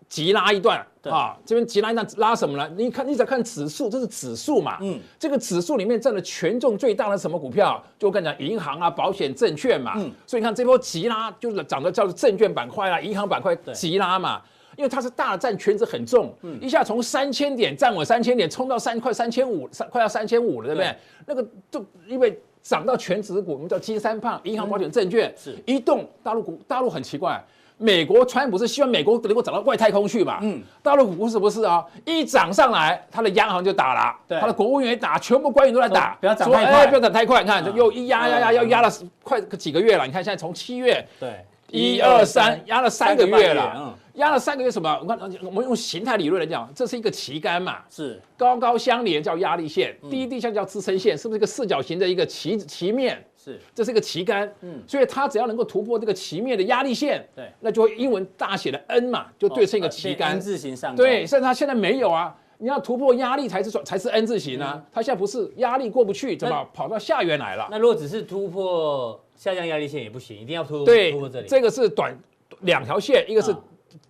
[0.09, 2.69] 急拉一段对啊，这边急拉一段拉什么呢？
[2.77, 4.77] 你看，你只要看指数，这是指数嘛。
[4.81, 7.83] 嗯，这个指数里面占的权重最大的什么股票？
[7.99, 9.93] 就我跟你讲，银行啊、保险、证券嘛。
[9.97, 14.41] 嗯，所以你看这波急拉就是涨的叫做证券板块啊、银行板块急拉嘛，
[14.77, 20.87] 因为它是大占权值很重，嗯，一下从三千点站稳三千点，冲到三块三千五，三快要三千五了，对不对？
[20.87, 27.43] 对那个就因为涨到全值股，我们叫金三胖，银行、保险、证券是一动，大陆股大陆很奇怪。
[27.77, 30.39] 美国川普是希望美国能够涨到外太空去嘛？
[30.41, 31.85] 嗯，大陆股不是不是啊？
[32.05, 37.43] 一涨上来，他的央行就打了，对，他的国务院也打，全部官员都在打，不要涨太快，不要涨太快。
[37.43, 40.07] 你看，又一压压压，要压了快几个月了。
[40.07, 44.99] 你看现在从七月，对，一二三，压了三个月了，嗯，压了三个月什么？
[44.99, 53.23] 我看我们用形态理论来讲，这是一个旗杆嘛，是高高相连叫压力线，低低相叫支撑线，是不是一个四角形的一个旗旗面？
[53.53, 67.67] 是，这是一个旗杆，嗯，所以它只要能够突破这个旗面的压力线，对，那就会英文大写的 N 嘛，就对称一个旗杆，N 字形上，对，甚至它现在没有啊，你要突破压力才是才是 N 字形啊，它现在不是压力过不去，怎么跑到下缘来了？
[67.71, 72.13] 那如果只是突破下降压力线也不行，一定要突破对突破这里，这个是短。
[72.61, 73.53] 两条线，一个是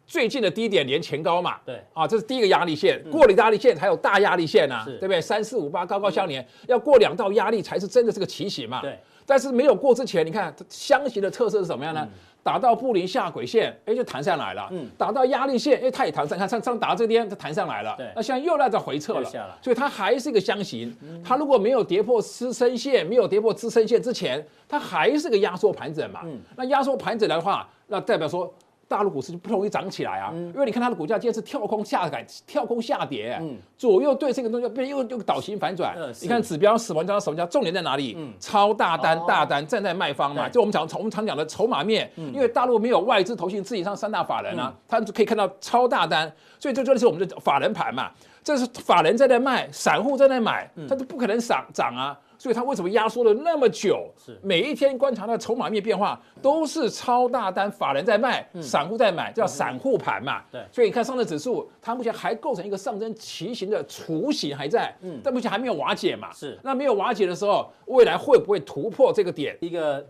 [0.05, 5.19] 最近的低点连前高嘛，对，啊，这是第一个压力线，过了压力线还有大压力线啊，对不对？
[5.19, 8.97] 三四五八高高相连，要过两道压力才是真的是个奇形嘛，对。
[9.25, 12.07] 但是没有过之前，你看箱型的特色是什么样呢？
[12.41, 18.09] 打到布林下轨线，哎，就弹上来了，嗯，打到压力线，哎，它也弹上，看上上打这边，它弹上来了，对。
[18.15, 19.29] 那现在又在这回撤了，
[19.61, 26.39] 所以它还是一个箱型，它如果没有跌破支撑线，没有跌破支撑线之前，它还是个压缩盘整嘛，嗯。
[26.55, 28.53] 那压缩盘整的话，那代表说。
[28.87, 33.41] 大陆股市就不容易涨起来啊，因为你看它的股价今天是跳空下改，跳空下跌，
[33.77, 35.95] 左右对称的东西变又又倒型反转。
[36.21, 38.17] 你看指标死亡交叉什么叫重点在哪里？
[38.39, 48.09] 超大单大单站在卖方嘛，就我们讲我们常讲的筹码面，因为大陆没有外资投信自己上三大法人啊，他就可以看到超大单，所以这就是我们的法人盘嘛，
[48.43, 52.17] 这是法人在那卖，散户在那买，他就不可能涨涨啊。
[52.37, 54.11] 所以它为什么压缩了那么久？
[54.17, 60.41] 是每一天观察它的筹码面变化，都是超大单，法人在卖，散户在买，叫散户盘嘛。
[60.51, 66.31] 对，所以你看上证指数，它目前还构成一个上升旗形的雏形还在，嗯，但目前还没有瓦解嘛。
[66.31, 69.57] 是，那没有瓦解的时候，未来会不会突破这个点？
[69.59, 70.05] 一个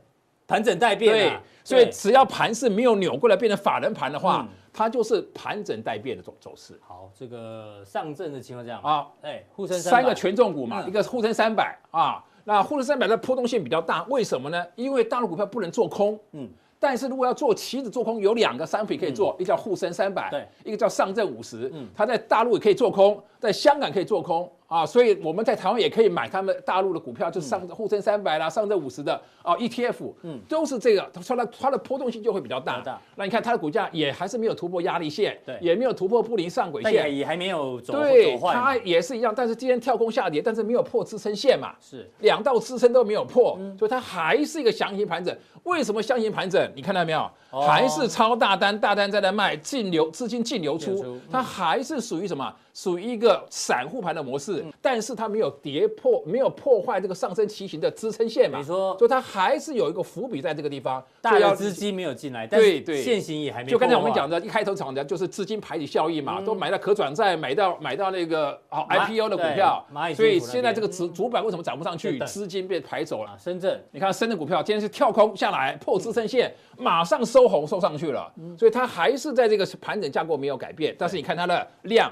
[0.45, 1.13] 盘整待变。
[1.13, 6.79] 对，所以只要盘是没有扭过来变成法人盘的话，它就是盘整待变的走走势。
[6.87, 14.63] 好，这个上证的情况这样啊，哎，沪深三个权重股嘛，一个沪深三百啊，那沪深三百的波动性比较大，为什么呢？
[14.75, 16.47] 因为大陆股票不能做空，嗯，
[16.79, 24.47] 但是如果要做期指做空，有两个商品可以做，一个叫沪深三百，对，一个叫上证五十，嗯，它在大陆也可以做空，在香港可以做空。
[24.67, 32.83] 啊，所以我们在台湾也可以买他们大陆的股票，就是上沪深三百啦、上证五十的啊 ETF，嗯，都是这个，它的它的波动性就会比较大。
[33.15, 42.05] 那你看它的股价也还是没有突破压力线，对，也没有突破布林上轨线，也还没有走对，它也是一样，但是今天跳空下跌，但是没有破支撑线嘛，是。
[42.19, 45.33] 两道支撑都没有破，所以它还是一个箱型盘整。
[45.63, 46.69] 为什么箱型盘整？
[46.75, 47.29] 你看到没有？
[47.49, 52.53] 还是超大单，大单在那卖，净流资金净流出，它还是属于什么？
[52.77, 58.59] 属于一个散户盘的模式，但是它没有跌破，没有破坏这个上升旗形的支撑线嘛？
[58.59, 61.03] 你说，所以它还是有一个伏笔在这个地方。
[61.19, 63.71] 大的资金没有进来，对对，现行也还没。
[63.71, 69.83] 就刚才我们讲的，一开头讲的就是资金排挤效应嘛，都买到可转债，买到买到那个好 IPO 的股票，
[70.15, 72.19] 所以现在这个主主板为什么涨不上去？
[72.27, 73.35] 资金被排走了。
[73.39, 82.11] 深圳，你看深圳股票今天是跳空下来破支撑线，马上收红收上去了，所以它还是在这个盘整架构没有改变，但是你看它的量。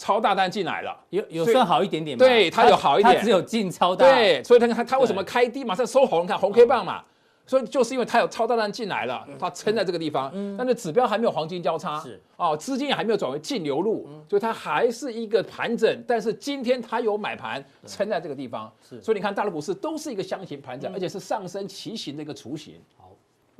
[0.00, 2.24] 超大单进来了，有有算好一点点吗？
[2.24, 4.06] 对，它有好一点，它只有进超大。
[4.06, 5.62] 对，所以它它它为什么开低？
[5.62, 6.26] 马上收红？
[6.26, 7.04] 看红 K 棒嘛，
[7.46, 12.18] 所以就是因为它有超大单进来了，它撑在这个地方，但是指标还没有黄金交叉，是。
[12.36, 22.76] 哦，资金也还没有转为净流入，所以它还是一个盘整，但是今天它有买盘撑在这个地方，是，所以你看大陆股市都是一个箱型盘整，而且是上升旗形的一个雏形。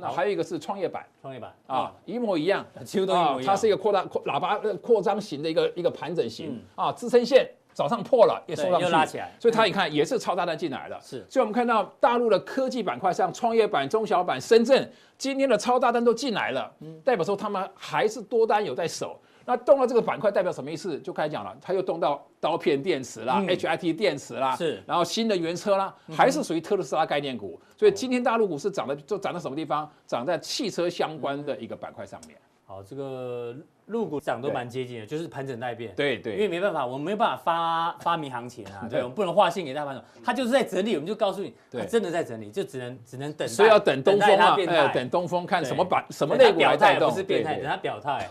[0.00, 3.46] 那还有一个是创业板，创业板啊，一模一样， 几乎都一模一样。
[3.46, 6.60] 它是一个扩大扩喇叭扩张型的一个一个盘整型。
[6.74, 10.98] 啊，支撑线早上破了，也收上去，拉起来，所以它你看也是超大单进来了。
[11.00, 16.72] 是，所以我们看到大陆的科技板块，像创业板、中小板、深圳今天的超大单都进来了，
[17.04, 19.20] 代表说他们还是多单有在守。
[19.50, 20.96] 那动到这个板块代表什么意思？
[21.00, 27.60] 就开始讲了，它又动到刀片电池啦、HIT 电池啦，是，然后新能源车啦，还是属于特斯拉概念股。
[27.76, 29.90] 所以今天大陆股市涨的就涨在什么地方？
[30.06, 32.38] 涨在汽车相关的一个板块上面。
[32.64, 35.92] 好，这个陆股涨都蛮接近的，就是盘整待变。
[35.96, 43.48] 对对，因为没办法，我们没有办法发发明行情啊， 对，我们不能画线给大盘手，它就是在整理，我们就告诉你，它真的在整理，就只能只能等。
[43.48, 48.30] 所以要等东风啊，哎，等东风看什么板什么类股来带动，不是变态，等它表态啊。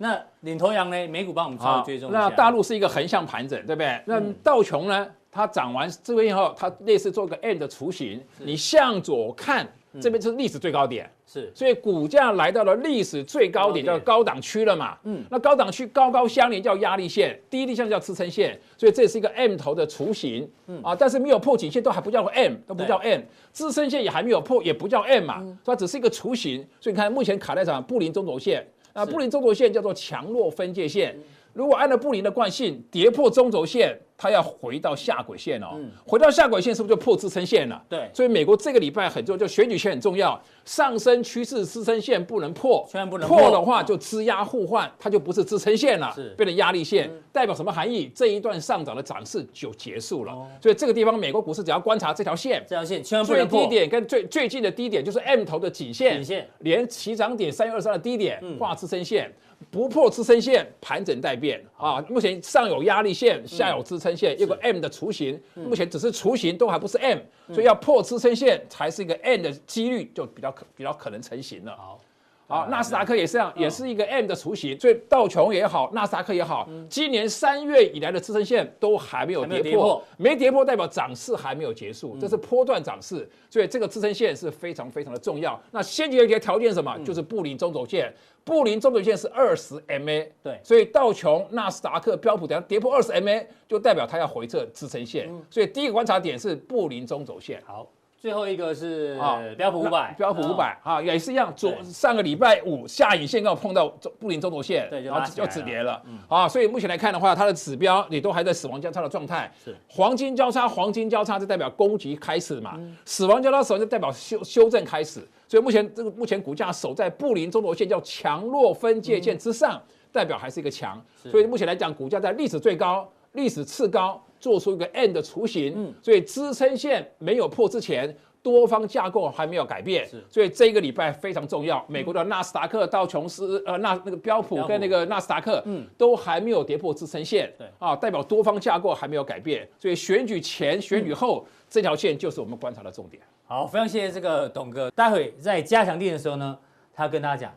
[0.00, 1.06] 那领头羊呢？
[1.08, 2.20] 美股帮我们稍微追踪一下。
[2.20, 4.00] 那大陆是一个横向盘整，对不对？
[4.06, 5.06] 那道琼呢？
[5.30, 8.20] 它涨完这边以后，它类似做个 M 的雏形。
[8.38, 9.68] 你向左看，
[10.00, 11.08] 这边就是历史最高点。
[11.26, 14.96] 是，所以股价来到了历史最高点，叫高档区了嘛。
[15.02, 15.22] 嗯。
[15.30, 18.58] 那高档区高高相连叫压力线，低低相连叫支撑线。
[18.76, 20.50] 所以这是一个 M 头的雏形。
[20.66, 20.80] 嗯。
[20.82, 23.20] 啊，但是没有破颈线都还不叫 M，都不叫 M。
[23.52, 25.44] 支撑线也还没有破，也不叫 M 嘛。
[25.64, 26.66] 它只是一个雏形。
[26.80, 27.80] 所以你看，目前卡在什么？
[27.82, 28.66] 布林中轴线。
[28.98, 31.16] 那布林中轴线叫做强弱分界线，
[31.52, 37.80] 如果按照布林的惯性跌破中轴线，它要回到下轨线哦，回到下轨线是不是就破支撑线了？
[37.88, 48.10] 对，所以美国这个礼拜很重要，就选举权很重要，上升趋势支撑线不能破，千万不能破，的话就支压互换，它就不是支撑线了，是变成压力线，代表什么含义？
[48.12, 50.36] 这一段上涨的涨势就结束了。
[50.60, 53.60] 所以这个地方美国股市只要观察这条线，这条线千万不能破。
[53.60, 59.32] 最低点跟最最近的低点就是 M 头的颈线，颈线连起涨点三月二十二的低点画支撑线。
[59.72, 62.00] 不破支撑线，盘整待变啊！
[62.08, 67.18] 目前上有压力线，下有支撑线，有个 M 的雏形，目前只是雏形，都还不是 M，
[67.52, 71.76] 所以要破支撑线才是一个 M 的几率就比较可比较可能成型了。
[71.76, 72.00] 好，
[72.48, 85.60] 好，纳斯达克也是这样，也是一个 M 的雏形，所以道琼也好，纳斯达克也好，今年三月以来的支撑线都还没有跌破，没跌破代表涨势还没有结束，这是波段涨势，所以这个支撑线是非常非常的重要。
[85.70, 86.98] 那先决条条件什么？
[87.04, 88.10] 就是布林中轴线。
[88.44, 95.28] 布林中轴线是二十 MA，对，所以道琼、纳斯达克、标普等跌破二十 MA，就代表它要回撤支撑线。
[95.50, 97.62] 所以第一个观察点是布林中轴线。
[97.66, 97.86] 好，
[98.20, 99.16] 最后一个是
[99.56, 101.52] 标普五百，标普五百啊，也是一样。
[101.54, 106.02] 昨上个礼拜五下影线刚好碰到布林中轴线，对，然后就止跌了。
[106.28, 109.50] 啊，所以目前来看的话，它的指标也都还在死亡交叉的状态。
[109.64, 112.76] 是黄金交叉，黄金交叉就代表攻击开始嘛。
[113.04, 115.20] 死亡交叉死亡就代表修修正开始。
[115.46, 121.00] 所以目前这个目前股价守在布林中轴线叫强弱分界线之上，代表还是一个强。
[121.16, 125.74] 所以目前来讲，股价在历史最高、历史次高，做出一个 N 的雏形。
[125.76, 130.08] 嗯所以支撑线没有破之前，多方架构还没有改变。
[130.28, 131.84] 所以这一个礼拜非常重要。
[131.88, 137.52] 美国的纳斯达克、道琼斯、呃纳那个标普跟那个纳斯达克，嗯都还没有跌破支撑线。
[137.58, 139.68] 对啊，代表多方架构还没有改变。
[139.78, 143.22] 所以选举前、选举后这条线就是我们观察的重点。
[143.46, 144.90] 好，非常谢谢这个董哥。
[144.90, 146.56] 待会在加强店的时候呢，
[146.94, 147.54] 他要跟大家讲，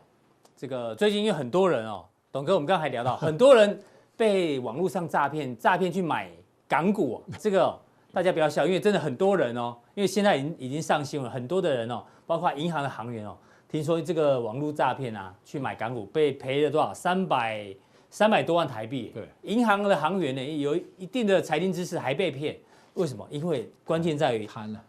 [0.58, 3.80] 这个最近有很多人哦，董哥，我们刚才还聊到， 很多人
[4.16, 6.30] 被网络上诈骗，诈骗去买
[6.72, 7.78] 港股，哦，这个、哦、
[8.14, 13.36] 大家不要笑，因为真的很多人哦，因为现在已经已经上新闻，很多的人哦，包括银行的行员哦，
[13.70, 16.94] 听说这个网络诈骗啊，去买港股被赔了多少？
[16.94, 17.68] 三百
[18.10, 19.12] 三百多万台币。
[19.14, 22.58] 对，银行的行员呢，有一定的财经知识还被骗，
[22.94, 23.28] 为什么？
[23.30, 24.82] 因为关键在于贪了。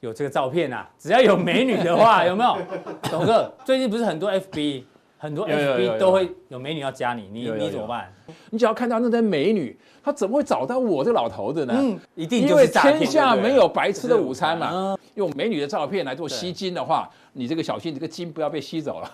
[0.00, 2.56] 有这个照片啊，只要有美女的话，有没有？
[3.10, 4.84] 董哥，最近不是很多 FB，
[5.18, 8.12] 很多 FB 都会有美女要加你，你你怎么办？
[8.50, 11.74] 你只要看到那些美女，她怎么会找到我这个老头子呢？
[11.76, 14.96] 嗯，一定就是天下没有白吃的午餐嘛。
[15.14, 19.10] 用美女的照片来做吸金的话，你这个小心，这个金不要被吸走了。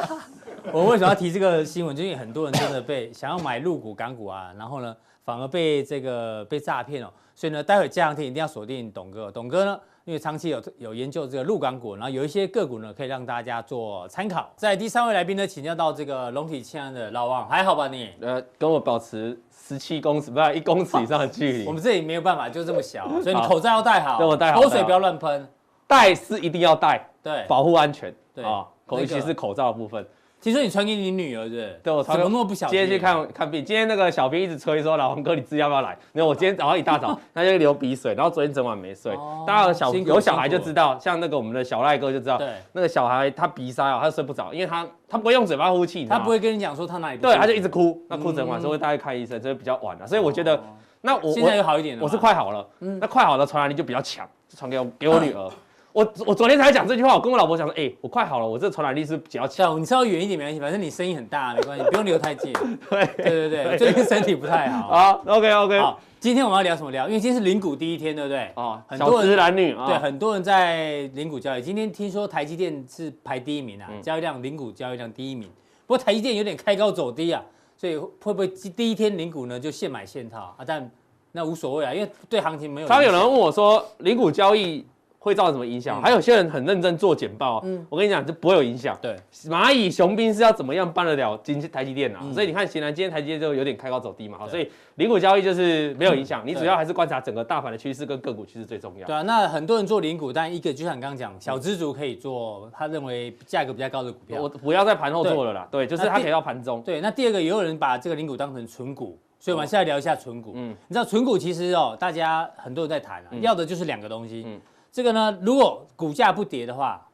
[0.72, 1.94] 我为什么要提这个新闻？
[1.94, 7.12] 就因为很多人真的被想要买入股、港股啊，然后呢，反而被这个被诈骗哦。
[7.34, 9.30] 所以呢，待会这两天一定要锁定董哥。
[9.30, 9.78] 董哥呢？
[10.06, 14.48] 因为长期有有研究这个陆港股，然后有一些个股呢，可以让大家做参考。
[14.54, 18.10] 在第三位来宾呢，请教到这个龙体庆安的老王，还好吧你？
[18.20, 21.66] 呃，跟我保持十七公尺，不是一公尺以上的距离。
[21.66, 25.48] 我们这里没有办法，就这么小， 所以你口罩要戴好，对我戴好，口水不要乱喷，
[25.88, 30.06] 戴是一定要戴，对，保护安全，对啊，尤其是口罩的部分。
[30.40, 31.80] 听说你传给你女儿是不是？
[31.82, 32.16] 对，我传。
[32.16, 32.78] 怎么那么不小心？
[32.78, 39.12] 今天去看看病，今天那个小兵一直催说：“老王哥，你自己要不要来？”没有，我今天早上一大早 他就流鼻水，然后昨天整晚没睡。
[39.46, 47.22] 大家有小有小孩就知道，像那个我们的小赖哥就知道，对，那个小孩他鼻塞啊，他睡不着，因为他他不会用嘴巴呼气，他不会跟你讲说他哪里不。
[47.22, 50.06] 对，他就一直哭，那哭整晚，所以会带去看医生，就会比较晚了。
[50.06, 50.62] 所以我觉得，
[51.00, 55.50] 那我现在有好一点了，我是快好了，那快好了传染力就比较强，传给我给我女儿。
[55.96, 59.80] 我我昨天才讲这句话，我跟我老婆讲说，哎、欸，我快好了，我这传染力是比较强。
[59.80, 62.52] 你稍微远一点没关系，反正你声音很大，没关系，不用离得太近。
[62.90, 64.88] 对对对对，最近身体不太好。
[64.88, 65.80] 好，OK OK。
[65.80, 67.08] 好，今天我们要聊什么聊？
[67.08, 68.52] 因为今天是零股第一天，对不对？
[68.56, 71.62] 哦，很多人男女啊，对，很多人在零股交易。
[71.62, 75.48] 今天听说台积电是排第一名啊，交易量零股交易量第一名。
[75.86, 77.42] 不过台积电有点开高走低啊，
[77.74, 80.60] 所以会不会第一天零股呢就现买现套啊？
[80.66, 80.90] 但
[81.32, 82.86] 那无所谓啊，因为对行情没有。
[82.86, 84.84] 刚刚有人问我说，零股交易。
[85.26, 86.00] 会造成什么影响？
[86.00, 88.96] 还有些人很认真做简报，嗯，我跟你讲，这不会有影响。
[89.02, 89.16] 对，
[89.48, 92.20] 蚂蚁雄兵是要怎么样办得了今台积电啊？
[92.32, 96.46] 所以你看，显然今天台积电就有点开高走低嘛，所以零股交易就是没有影响。
[96.46, 99.04] 你主要还是观察整个大盘的趋势跟个股趋势最重要。
[99.04, 104.40] 对啊，那很多人做零股，但一个就像你刚刚讲，小资族可以做，他认为价格比较高的股票。
[104.40, 106.80] 我不要在盘后做了啦，对，就是他可以到盘中。
[106.82, 110.52] 对，那第二个也有人把这个零股当成纯股，所以我们现在聊一下存股。
[110.54, 114.44] 嗯，你知道存股其实哦，大家很多人在谈啊，要的就是两个东西。
[114.46, 114.60] 嗯。
[114.96, 117.06] 这个呢，如果股价不跌的话，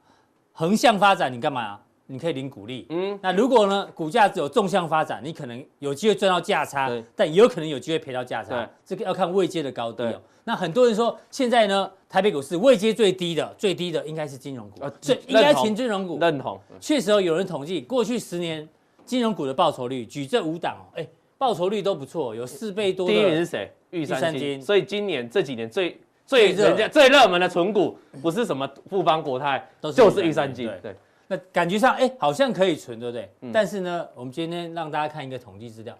[0.52, 1.80] 横向发展你干嘛？
[2.06, 2.86] 你可以领股利。
[2.90, 8.50] 嗯，那如果呢，股价只有纵向发展，你可能有机会赚到价差，但也有可能有机会赔到价差。
[8.50, 10.12] 对这个要看位阶的高低哦。
[10.12, 16.20] 对那很多人说，现在呢，台北股市位阶最低的，最低的应该是金融股，呃、所以应该前金融股。
[16.20, 16.60] 认同。
[16.78, 18.68] 确实有人统计，过去十年
[19.04, 23.08] 金融股的报酬率，举这五档哦，哎，报酬率都不错，有四倍多。
[23.08, 23.72] 第一名是谁？
[23.90, 26.00] 玉山金所以今年这几年最
[26.32, 30.80] 最人家最热门的存股不是什么富邦国泰，都是就是玉山金对。
[30.80, 30.96] 对，
[31.28, 33.30] 那感觉上，哎，好像可以存，对不对？
[33.42, 33.52] 嗯。
[33.52, 35.94] 但是呢，我们今天让大家看一个统计资料，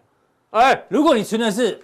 [0.52, 1.78] 哎，如果你存的是，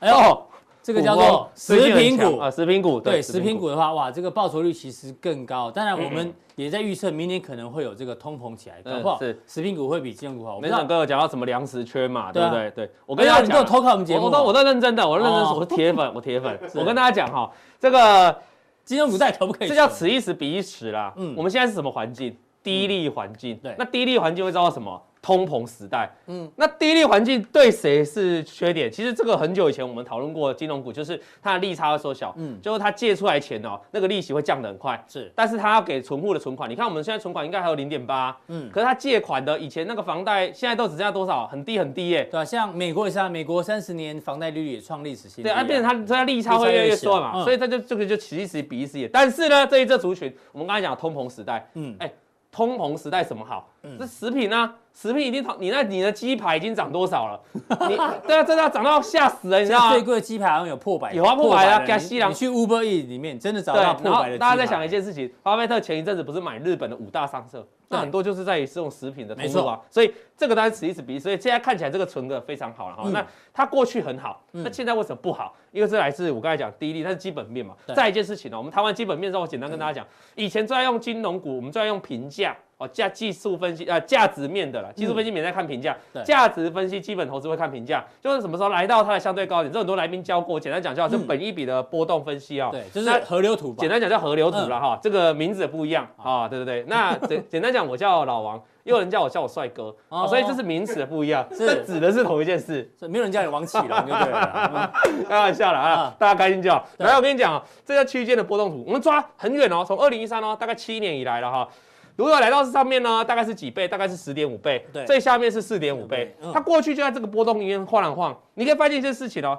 [0.00, 0.44] 哎呦，哦，
[0.84, 5.70] 这个叫做食品股啊，食品股，对，食品股的话，哇，这个报酬率其实更高。
[5.70, 10.60] 当然，我们也在预测明年可能会有这个通膨起来，搞不好是食品股会比金融股好。
[10.60, 12.70] 没想哥有讲到什么粮食缺嘛，对不对？
[12.72, 16.60] 对，我跟大家哎呀你偷看我们节目我都我都认真的，我认真我是铁粉，我铁粉。
[16.76, 18.36] 我跟大家讲哈，这个
[18.84, 19.70] 金融股在可不可以存？
[19.70, 21.14] 这叫此一时彼一时啦。
[21.16, 22.36] 嗯我们现在是什么环境？
[22.62, 23.58] 低利环境。
[23.62, 25.02] 对那低利环境会遭到什么？
[25.24, 26.10] 通膨时代。
[26.26, 28.92] 嗯，那低利环境对谁是缺点？
[28.92, 35.02] 其实这个很久以前我们讨论过，金融股就是它的利差会缩小，嗯，就是它借出来钱哦，那个利息会降得很快。
[35.08, 41.46] 是但是它要给存户的存款，你看我们现在存款应该还有零点八，嗯，可是它借款的以前那个房贷现在都只剩下多少？
[41.46, 42.28] 很低很低耶。
[42.30, 49.08] 对啊，像美国也是啊，美国三十年房贷利率也创历史新低对啊，变成它它利差会越来越缩嘛，所以它就这个就此一时彼一时也。
[49.08, 52.12] 但是呢，这一这族群，我们刚才讲通膨时代，嗯，哎，
[52.52, 53.66] 通膨时代什么好？
[53.98, 57.40] 这食品啊，食品已经涨，你那你的鸡排已经涨多少了？
[57.88, 60.02] 你对啊，真的要涨到吓死人，你知道吗最？
[60.02, 64.38] 贵的鸡排好像有破百，有啊破百啊了给西郎你你去 Uber E 里面真的找对，到破百的。
[64.38, 73.08] 大家在想一件事情，巴菲特前一阵子不是买日本的五大商社，那很多就是在于这种食品的通路啊，所以这个当然此一时彼一时，所以现在看起来这个存的非常好了哈。
[73.10, 75.54] 那它过去很好，那现在为什么不好？
[75.72, 77.74] 因为这来自我刚才讲第一例，它是基本面嘛。
[77.94, 92.70] 再一件事情呢，我们台湾基本面让我简单跟大家讲，以前最爱用金融股，我们最爱用评价哦，价技术分析啊，价值面的啦，技术分析免在看评价，价值分析基本投资会看评价，就是什么时候来到它的相对高点，这很多来宾教过，简单讲就好，就本一笔的波动分析啊。
[92.72, 93.76] 对，就是河流图吧。
[93.80, 96.84] 简单讲叫河流图了哈，这个名字也不一样啊，对不对？
[96.88, 99.94] 那简简单讲，我叫老王，又有人叫我叫我帅哥，
[100.28, 104.92] 所以这是名词的不一样，这指的是同一件事，所以没有人叫你王启龙就对了。
[105.28, 106.84] 开玩笑了啊，大家开心就好。
[106.98, 111.68] 来，我跟你讲啊，这叫区间的波动图，我们抓很远哦，从二零一三哦，大概七年以来了哈。
[112.16, 113.88] 如果来到这上面呢，大概是几倍？
[113.88, 114.86] 大概是十点五倍。
[114.92, 116.34] 对最下面是四点五倍。
[116.52, 118.36] 它过去就在这个波动里面晃来晃。
[118.54, 119.58] 你可以发现一件事情哦，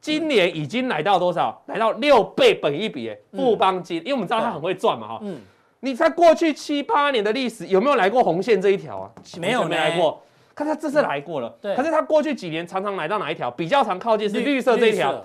[0.00, 1.60] 今年已经来到多少？
[1.66, 5.18] 来到六倍本一比，哎，富邦金，因为我们知道它很会赚嘛哈。
[5.22, 5.40] 嗯。
[5.80, 9.10] 你在过去七八年的历史有没有来过红线这一条啊？
[9.38, 10.22] 没有，没来过。
[10.54, 11.48] 看它这次来过了。
[11.60, 11.74] 对。
[11.74, 13.50] 可是它过去几年常常来到哪一条？
[13.50, 15.24] 比较常靠近是绿色这一条。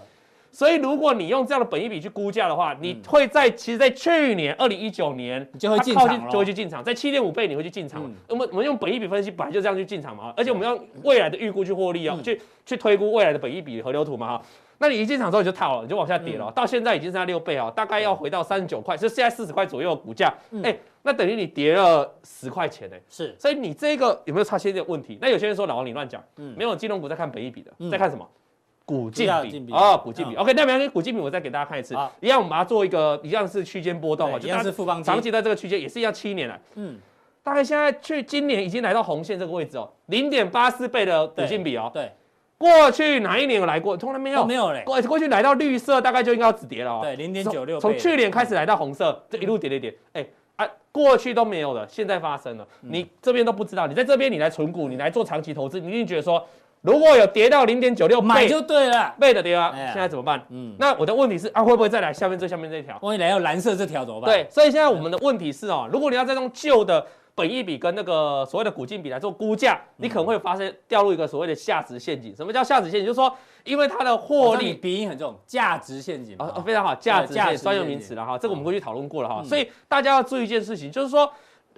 [0.55, 8.01] 所以，如果你用这样的本益比去估价的话，你会在其实，在去年二零一九年，你就会进场就会去进场，在七点五倍你会去进场。
[8.29, 14.41] 我们我们用本益比分析，本来就这样去进场嘛，而且我们用未来的预估去获利啊，去去推估未来的本益比河流图嘛哈。
[14.77, 20.33] 那你一进场之后你就套了，你就往下跌了，到现在已经剩下六倍哦，大概要回到三十九块，就现在四十块左右的股价，
[20.63, 25.17] 哎，那等于你跌了十块钱哎，是，所以你这个有没有差些点问题？
[25.21, 26.23] 那有些人说老王你乱讲，
[26.55, 28.25] 没有金融股在看本益比的，在看什么？
[28.85, 29.25] 股净
[29.65, 36.99] 比啊，股净比，OK，那没关系，股净比我再给大家看一次，一样我们把它做一个一样是区间波动啊，一样是富邦长期在这个区间也是一样七年了，嗯，
[37.41, 42.11] 大概现在去今年已经来到红线这个位置哦，零点八四倍的股净比哦，对，
[42.59, 43.97] 过去哪一年有来过？
[43.97, 50.23] 从来没有，没有嘞，过过去来到绿色大概就应该要止跌了哦，对，零点九六，从去年开始来到红色，这一路跌跌跌，哎
[50.57, 56.45] 啊，过去都没有的，现在发生了，你这边都不知道，你在这边你来存股，你来做长期投资，你一定觉得说。
[56.85, 59.15] 如果有跌到零点九六倍，买就对了。
[59.19, 60.45] 背的跌啊，现在怎么办？
[60.49, 62.99] 嗯，那我的问题是啊，会不会再来下面最下面这条？
[63.01, 64.29] 万一来到蓝色这条怎么办？
[64.29, 72.35] 对，所以现在我们的问题是哦，如果你要再用旧的本益比跟那个所谓的股净比来做估价，你可能会发生掉入一个所谓的价值陷阱。
[72.35, 73.07] 什么叫价值陷阱？
[73.07, 81.31] 就是说，因为它的获利鼻音很重，价值陷阱啊，非常好，价值陷阱专有名词了哈，这个我们过去讨论过了哈，所以大家要注意一件事情，就是说。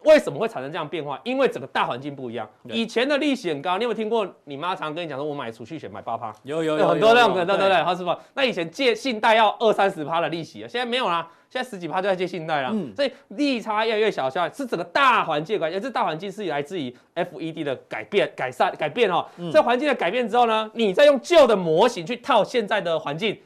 [0.03, 1.19] 为什么会产生这样变化？
[1.23, 2.47] 因为整个大环境不一样。
[2.63, 4.27] 以前的利息很高，你有没有听过？
[4.45, 8.17] 你妈常跟你讲说，我买储蓄险买八趴，有有有很多那种，对对对，他是吧？
[8.33, 12.73] 那以前借信贷要二三十趴的利息，现在没有啦，现在十几趴就在借信贷了。
[12.95, 15.79] 所以利差越来越小，小是整个大环境关系。
[15.79, 19.27] 这大环境是来自于 FED 的改变、改善、改变哈。
[19.51, 23.37] 这环境的改变之后呢，你再用旧的模型去套现在的环境。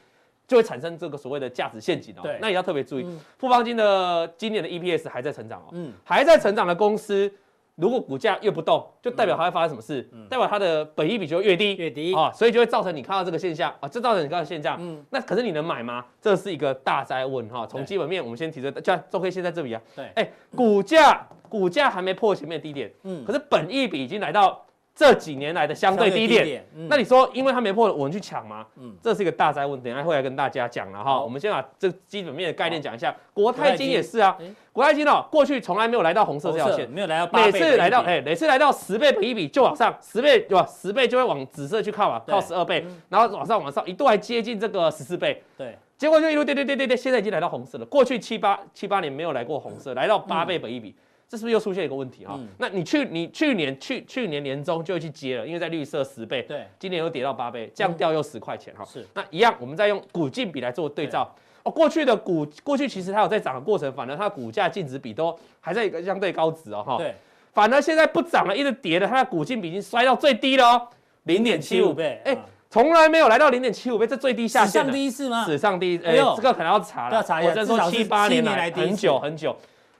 [0.51, 2.29] 就会产生这个所谓的价值陷阱哦。
[2.41, 3.07] 那也要特别注意。
[3.37, 5.69] 富邦金的今年的 EPS 还在成长哦。
[5.71, 7.31] 嗯，还在成长的公司，
[7.75, 10.09] 如果股价越不动，就代表它会发生什么事？
[10.11, 14.75] 嗯，代表它的本益比就越低，越低啊，所以就会造成你看到这个现象啊，这造成你看到现象。
[14.77, 16.05] 嗯，那可是你能买吗？
[16.21, 17.65] 这是一个大灾问哈。
[17.65, 19.81] 从基本面我们先提出，就周 K 先在这里啊。
[19.95, 22.91] 对，哎，股价股价还没破前面低点。
[23.03, 24.65] 嗯，可是本益比已经来到。
[25.01, 26.43] 这几年来的相对低点。
[26.43, 28.67] 低点嗯、那你说，因为它没破，我们去抢吗？
[28.77, 31.19] 嗯，这是一个大灾问，等一下会来跟大家讲了哈。
[31.19, 33.15] 我们先把这基本面的概念讲一下。
[33.33, 34.37] 国泰金也是啊，
[34.71, 40.63] 国泰金哦，过去从来没有来到红色这条线，没有来到八倍，每次来到哎，每次来到十倍比一比就往上，十倍对吧？
[40.69, 45.41] 十倍就会往紫色去靠啊，靠十二倍，然后往上往上，一度还接近这个十四倍。
[45.57, 45.75] 对。
[45.97, 47.85] 结果就一路跌跌跌跌跌，现在已经来到红色了。
[47.85, 50.95] 过去七八七八年没有来过红色，来到八倍本一比，嗯、
[51.31, 52.33] 这是不是又出现一个问题哈？
[52.37, 58.83] 嗯、那你去你去年去去年年中就会去接了，因为在绿色十倍，对，今年又跌到八倍，降掉又十块钱哈。
[58.83, 61.23] 是，那一样，我们再用股净比来做对照。
[61.63, 66.97] 对哦，过去的股过去其实它有在涨的过程，反而它的股价净值比都还在一个相对高值哦哈。
[66.97, 67.15] 对，
[67.53, 70.87] 反而现在不涨了，一直跌的，它的股净比已经摔到最低了哦，
[71.23, 72.21] 零点七五倍。
[72.25, 72.37] 哎。
[72.69, 74.67] 从来没有来到零点七五倍，这最低下限。
[74.67, 75.43] 史上第一次吗？
[75.45, 77.15] 史上第一，哎，这个可能要查了。
[77.17, 77.49] 要查一下。
[77.49, 79.53] 我真说七八年来很久很久。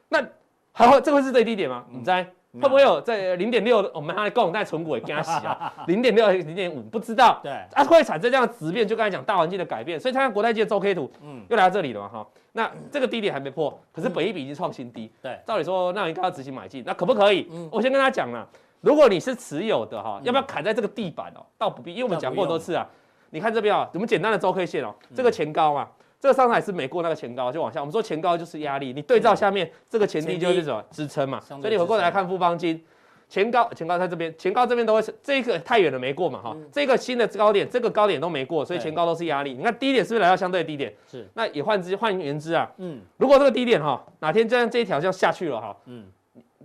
[0.08, 0.26] 那
[0.72, 1.86] 还会这会是最低点吗？
[1.90, 3.90] 你猜会不会有在零点六？
[3.94, 6.82] 我们还共带存股也跟他洗啊， 零点六还是零点五？
[6.84, 7.40] 不知道。
[7.42, 7.52] 对。
[7.74, 9.98] 啊，会产生这样的质变，就刚才讲大环境的改变。
[9.98, 12.28] 所以它看国泰界的周 K 图，嗯，又来到这里了嘛哈。
[12.52, 15.10] 那这个低点还没破，可是本一比已经创新低。
[15.22, 15.40] 对。
[15.46, 17.48] 照理说，那应该要执行买进，那可不可以？
[17.72, 18.46] 我先跟他讲了，
[18.82, 21.46] 如果你是持有的哈，要不要砍在这个地板哦？
[21.58, 22.86] 倒不必，因为我们讲过多次啊。
[23.30, 25.88] 你看这边啊，我们简单的周 K 线哦，这个前高嘛，
[26.22, 27.80] 这个上海是没过那个前高就往下。
[27.80, 31.40] 我们说前高就是压力，你对照下面这个前低就是什么支撑嘛。
[31.40, 32.80] 所以你回过头来看富邦金，
[33.28, 39.56] 前高前高在这边，前高这边都会是这个太远了没过嘛哈，这个新的高点这个高点都没过，所以前高都是压力。
[39.56, 40.94] 你看低点是不是来到相对低点？
[41.10, 41.28] 是。
[41.34, 46.06] 那也换之换言之啊，嗯，如果这个低点哈，哪天这样这一条就下去了哈，嗯，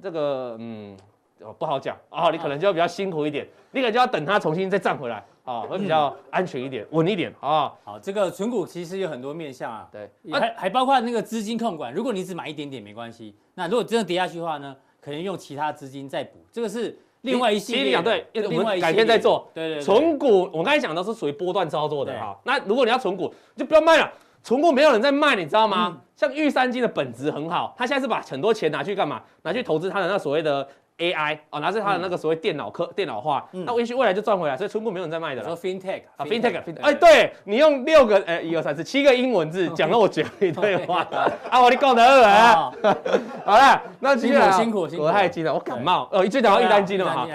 [0.03, 0.95] 这个嗯
[1.41, 5.25] 哦不好讲啊，你可能就要比较辛苦一点，你可能就要等它重新再站回来。
[5.47, 7.73] 啊，会比较安全一点，稳一点啊。
[7.85, 11.95] 好，这个存股其实有很多面向啊，对，还还包括那个资金控管。
[11.95, 16.33] 如果你只买一点点没关系，那如果真的跌下去的话呢，可能用其他资金再补。
[16.51, 18.03] 这个是另外一系列。
[18.03, 19.49] 对，我们改天再做。
[19.55, 19.81] 对对。
[19.81, 22.37] 存股，我刚才讲的是属于波段操作的哈。
[22.43, 24.13] 那如果你要存股，就不要卖了。
[24.43, 26.01] 存股没有人在卖，你知道吗？
[26.17, 29.23] 像玉山金的本质很好，他现在是把很多钱拿去干嘛？
[29.43, 30.69] 拿去投资他的那所谓的。
[30.99, 35.49] AI 哦，拿着他的那个所谓电脑科、电脑化，那也许未来就赚回来，所以存股没有人在卖的了。
[35.49, 41.07] 说 FinTech 啊，FinTech，哎，对你用六个，哎，一二三四七个英文字讲了我绝了一堆话。
[41.51, 42.73] 啊，我的够的二啊，
[43.45, 46.09] 好了，那接下来辛苦辛苦，国泰金了，我感冒。
[46.13, 47.15] 哦，一直讲到玉丹金了嘛？
[47.15, 47.29] 哈，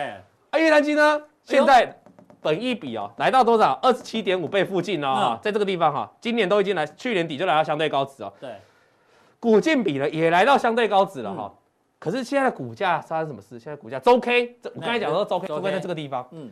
[0.50, 1.96] 啊，玉丹金呢，现在
[2.42, 3.74] 本益比哦来到多少？
[3.84, 8.50] 二十七点五倍附近哦，在这个地方哈，今年都已经来，去年底就来到相对高值哦，对，
[9.40, 11.54] 股净比呢也来到相对高值了哈。
[12.02, 13.60] 可是现在的股价发生什么事？
[13.60, 16.28] 现在股价周 K，我刚才讲说周 K，周 K 在这个地方。
[16.32, 16.50] 嗯，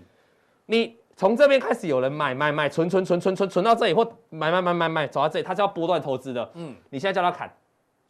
[0.67, 6.47] 你从这边开始有人买买买存存存存存存到这里，或买买买买买走到这里，他是要波段投资的。
[6.53, 7.51] 嗯，你现在叫他砍，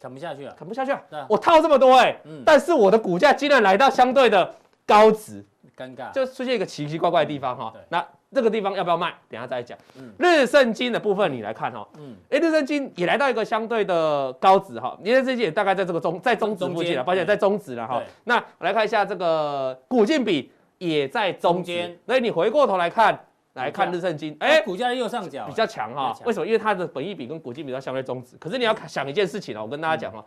[0.02, 1.26] 砍不下去了，砍不下去了。
[1.30, 2.14] 我套这么多哎，
[2.46, 4.54] 但是我的股价竟然来到相对的
[4.86, 5.42] 高值，
[5.78, 7.74] 尴尬，就出现一个奇奇怪怪的地方哈。
[7.88, 8.06] 那。
[8.32, 9.12] 这个地方要不要卖？
[9.28, 9.76] 等下再讲。
[9.98, 11.88] 嗯，日盛金的部分你来看哈。
[11.98, 14.96] 嗯，哎，日盛金也来到一个相对的高值哈。
[15.02, 18.02] 你看这些大概在这个中，在中值附近了，抱歉，在中值了哈。
[18.26, 21.98] 那我来看一下这个股净比也在中间。
[22.06, 23.20] 所以你回过头来看，
[23.54, 26.16] 来看日盛金，哎，股价右上角比较强哈。
[26.24, 26.46] 为什么？
[26.46, 28.38] 因为它的本益比跟股净比较相对中值。
[28.38, 30.24] 可是你要想一件事情啊，我跟大家讲哈，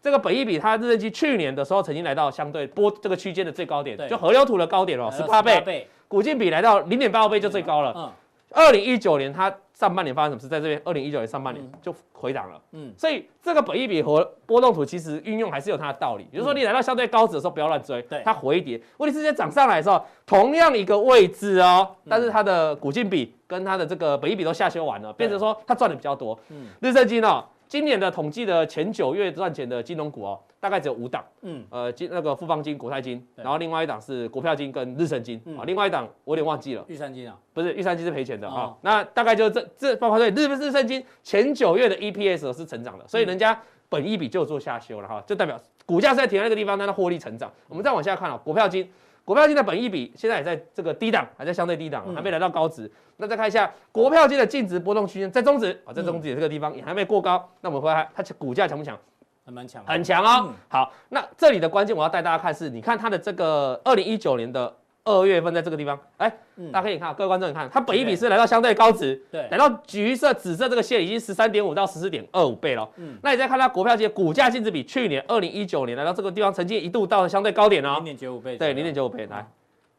[0.00, 5.86] 这个本益比它日盛金去年的时候曾经来到相对波这个区间的最高点，就河流图的高点哦，十八倍。
[6.08, 7.92] 股净比来到零点八五倍就最高了。
[7.96, 8.12] 嗯，
[8.50, 10.46] 二零一九年它上半年发生什么事？
[10.46, 12.60] 在这边，二零一九年上半年就回档了。
[12.72, 16.26] 嗯，所以这个本益比和波动图其实运用还是有它的道理。
[16.30, 18.00] 比如说你来到相对高值的时候，不要乱追。
[18.02, 18.80] 对，它回跌。
[18.98, 26.38] 问题是在涨上来的时候，同样一个位置哦，但是它的股净比跟它的这个本益比都下修完了，变成说它赚的比较多。
[26.50, 30.40] 嗯，日盛金哦，今年的统计的前九月赚钱的金融股哦。
[30.60, 43.60] 大概只有五档，嗯，呃，金那个富邦金、国泰金，然后另外一档是国票金跟日盛金，啊，另外一档我有点忘记了，玉山金啊，不是玉山金是赔钱的啊，那大概就这这包括对日日盛金前九月的 EPS 是成长的，所以人家
[43.90, 47.52] 本一比就做下修了哈，就代表股价是在停在那个地方，但它获利成长。
[47.68, 48.90] 我们再往下看啊，国票金，
[49.24, 52.90] 国票金的本益比现在也在这个低档，还在相对低档，还没来到高值。
[53.16, 58.98] 那再看一下国票金的净值波动区间在中值啊，在中值这个地方也还没过高，那我们回来它股价强不强？
[59.46, 60.46] 还蛮强，很强哦。
[60.48, 72.88] 嗯、好，那这里的关键我要带大家看是，你看它的这个二零一九年的二月份，在这个地方，哎，嗯、大家可以看，各位观众，你看它本益比是来到相对高值，对，来到橘色、紫色这个线已经十三点五到十四点二五倍了。
[72.96, 79.26] 嗯，那你再看它国票界股价净值比，去年二零一九年来到这个地方，曾经一度到了相对高点哦，零点九五倍，对，零点九五倍。
[79.26, 79.46] 来，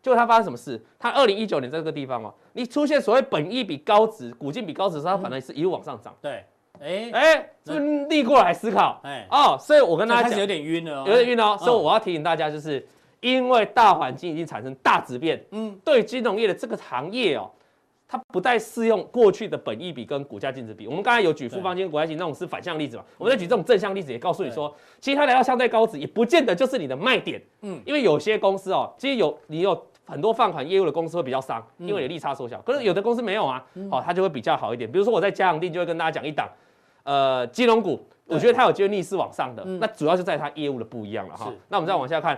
[0.01, 0.83] 结果它发生什么事？
[0.97, 6.15] 它二零一九年在这个地方哦，你出现所谓本益比高值、股净比高值它反而是一路往上涨。
[6.21, 6.43] 对。
[6.81, 8.99] 哎哎，是不是逆过来思考？
[9.03, 11.55] 哎哦，所以我跟大家讲，有点晕了，有点晕哦。
[11.57, 12.85] 所以我要提醒大家，就是
[13.26, 17.49] 因为大环境已经产生大质变，嗯，对金融业的这个行业哦，
[18.07, 20.88] 它不再适用过去的本益比跟股价净值比。
[20.88, 24.71] 我们刚才有举富邦金、国泰金那种是反向例子嘛，我们再举这种正向例子，也告诉你说，
[25.01, 34.91] 其实它来到相对高值，也不见得就是你的卖点，嗯，因为有些公司哦，其实有你有很多放款业务的公司会比较伤，因为你利差缩小，可是有的公司没有啊，哦，它就会比较好一点。
[34.91, 36.47] 比如说我在嘉阳定就会跟大家讲一档，
[37.01, 38.07] 呃，金融股。
[38.28, 41.53] 我觉得它有机会逆势往上的，那主要就在它业务的不一样了哈。
[41.69, 42.36] 那我们再往下看，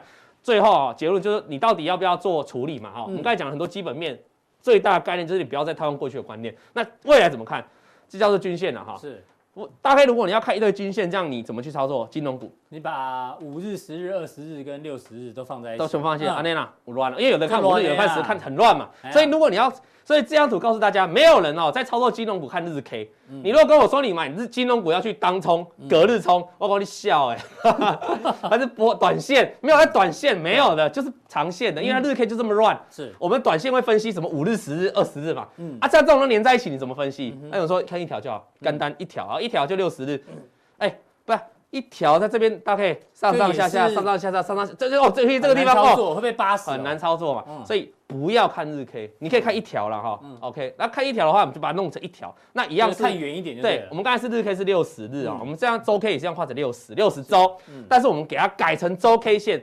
[0.47, 3.03] 最后啊结论就是你到底要不要做处理嘛哈？
[3.03, 4.17] 我们刚才讲了很多基本面，
[4.61, 6.55] 最大的概念就是你不要再套用过去的观念。
[6.71, 7.61] 那未来怎么看？
[8.07, 8.95] 这叫做均线了哈。
[8.95, 9.21] 是。
[9.57, 12.55] 我大概如果你要看一对均线，这样你怎么去操作金融股？
[12.69, 16.31] 你把五日、十日、二十日跟六十日都放在一起，都全放在一起。
[16.31, 18.89] 阿内娜，我乱了，因为有的看五日，有的看十，看很乱嘛。
[19.11, 19.73] 所以如果你要。
[20.07, 23.11] 所以这张图告诉大家，没有人哦在操作金融股看日 K。
[23.43, 27.37] 你如果跟我说你买日金融股要去当冲隔日冲，我跟你笑哎，
[28.49, 32.79] 还是博短线没有在短线没有的，就是长线的，因为它日 K 就这么乱。
[32.89, 35.45] 是我们短线会分析什么五日、十日、二十日嘛？
[35.57, 37.37] 嗯啊，像这种都连在一起，你怎么分析？
[37.51, 40.23] 那有时候看一条就好，干单一条啊，一条就六十日。
[40.77, 41.39] 哎，不是
[41.71, 47.91] 一条在这边大概上上下下、上上下下、上上这就哦这这个地方哦会很难操作嘛，所以。
[48.09, 50.17] 不要看日 K，你可以看一条了哈。
[50.39, 52.33] OK，那看一条的话，我们就把它弄成一条。
[52.53, 53.79] 那一样是看远一点就对。
[53.79, 57.57] 对，我们刚才是日 K 是六十日啊，我们这样周 K 也是这样画成六十六十周。
[57.89, 59.61] 但是我们给它改成周 K 线，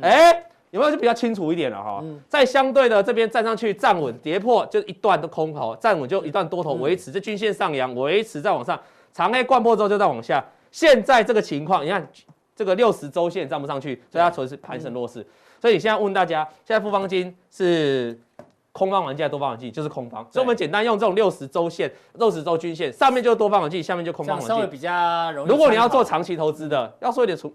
[0.00, 2.02] 哎，有没有就比较清楚一点了哈？
[2.28, 8.76] 在相对的这边站上去站稳，跌破就一段都空头，站稳就一段多头维持，这均线上扬维持再往上，
[9.14, 10.44] 长黑贯破之后就再往下。
[10.70, 12.06] 现在这个情况，你看
[12.54, 15.24] 这个六十周线站不上去，所以它纯是盘整弱势。
[15.60, 18.18] 所以你现在问大家，现在富方金是
[18.72, 19.70] 空方玩具还是多方玩具？
[19.70, 20.26] 就是空方。
[20.32, 24.48] 所以我们简单用这种六十周线、六十周均线，上面就是多方玩具，下面就空方玩具。
[24.48, 25.48] 稍微比较容易。
[25.48, 27.50] 如果你要做长期投资的，要说一点存，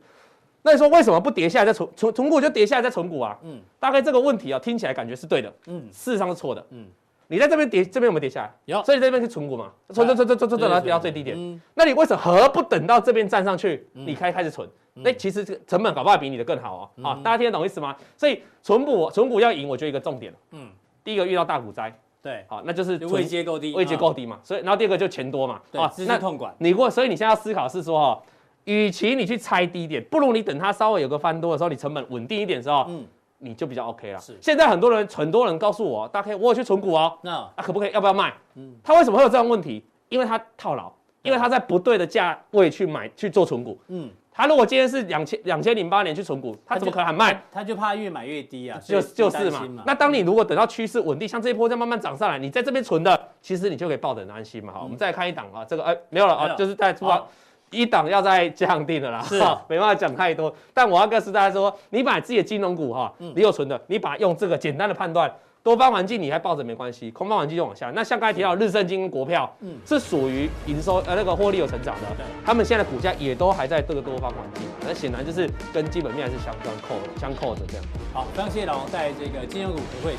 [0.62, 3.38] 那你说为什么不跌下来再存存存股就跌下来再存股啊？
[3.44, 6.88] 嗯，大概这个问题啊，听起来感觉是对的，嗯，事实上是错的，嗯。
[7.32, 8.52] 你在这边跌，这边有没有跌下来？
[8.66, 9.72] 有，所以这边是存股嘛？
[9.94, 11.62] 存存存存存存，然后跌到最低点。
[11.76, 14.68] 那你为什么何不等到这边站上去，你开开始存？
[14.96, 17.04] 那其实这个成本搞不好比你的更好哦。
[17.04, 17.96] 好，大家听得懂意思吗？
[18.18, 20.34] 所以存股存股要赢，我觉得一个重点。
[20.52, 20.68] 嗯，
[21.04, 24.40] 第一个遇到大股灾，对，好，那就是位阶够低，位阶够低嘛。
[24.44, 25.62] 所以，然后第二个就钱多嘛。
[25.72, 26.52] 对，资金控管。
[26.58, 28.24] 你过，所以你现在要思考是说哈，
[28.64, 33.06] 与其你去猜低点，不如你等它稍微有个翻多的时候，你成本稳定一点的时候，嗯。
[33.40, 34.20] 你就比较 OK 了。
[34.20, 37.18] 是，现在很多人，很多人告诉我，大 K，我有去存股哦。
[37.24, 37.92] 那啊，可不可以？
[37.92, 38.34] 要不要卖？
[38.56, 39.84] 嗯，他为什么会有这样问题？
[40.10, 43.80] 因为他套牢，因为他在不对的价位去买去做存股。
[43.88, 47.42] 嗯，他如果今天是两千两千零八年去存股，他怎么可能还卖？
[47.52, 48.80] 他就怕越买越低啊。
[48.84, 49.68] 就就是嘛。
[49.86, 54.74] 那当你如果等到趋势稳定，像这一波再慢慢涨上来，你在这边存的，其实你就可以抱得很安心嘛。
[54.74, 57.24] 好，我们再看一档啊，这个哎没有了啊，就是在出发。
[57.72, 60.54] 一档要再降定了啦，是，没办法讲太多。
[60.74, 67.92] 但我要告诉大家说，你买自己的金融股哈，你有存的，你把用这个简单的判断，多方环境你还抱着没关系，空方环境就往下。
[67.94, 72.08] 那像刚才提到日盛金跟国票，嗯，是属于营收呃那个获利有成长的，
[72.46, 77.86] 他们现在的股价也都还在这个多方环境，那显然就是跟基本面还是相关扣相扣的这样。
[78.14, 80.16] 好，非常谢谢老王在这个金融股不会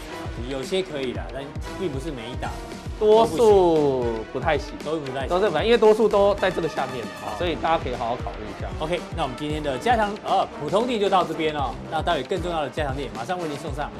[0.48, 1.42] 有些可以的，但
[1.78, 2.50] 并不是每一档。
[3.00, 8.68] 多数不太行，都不太行，都是反，因为多数都在这个下面，啊，所以大家可以好好考虑一下。
[8.78, 13.90] OK，那我们今天的加强呃普通地就到这边了，那待会更重要的加强地马上为您送上。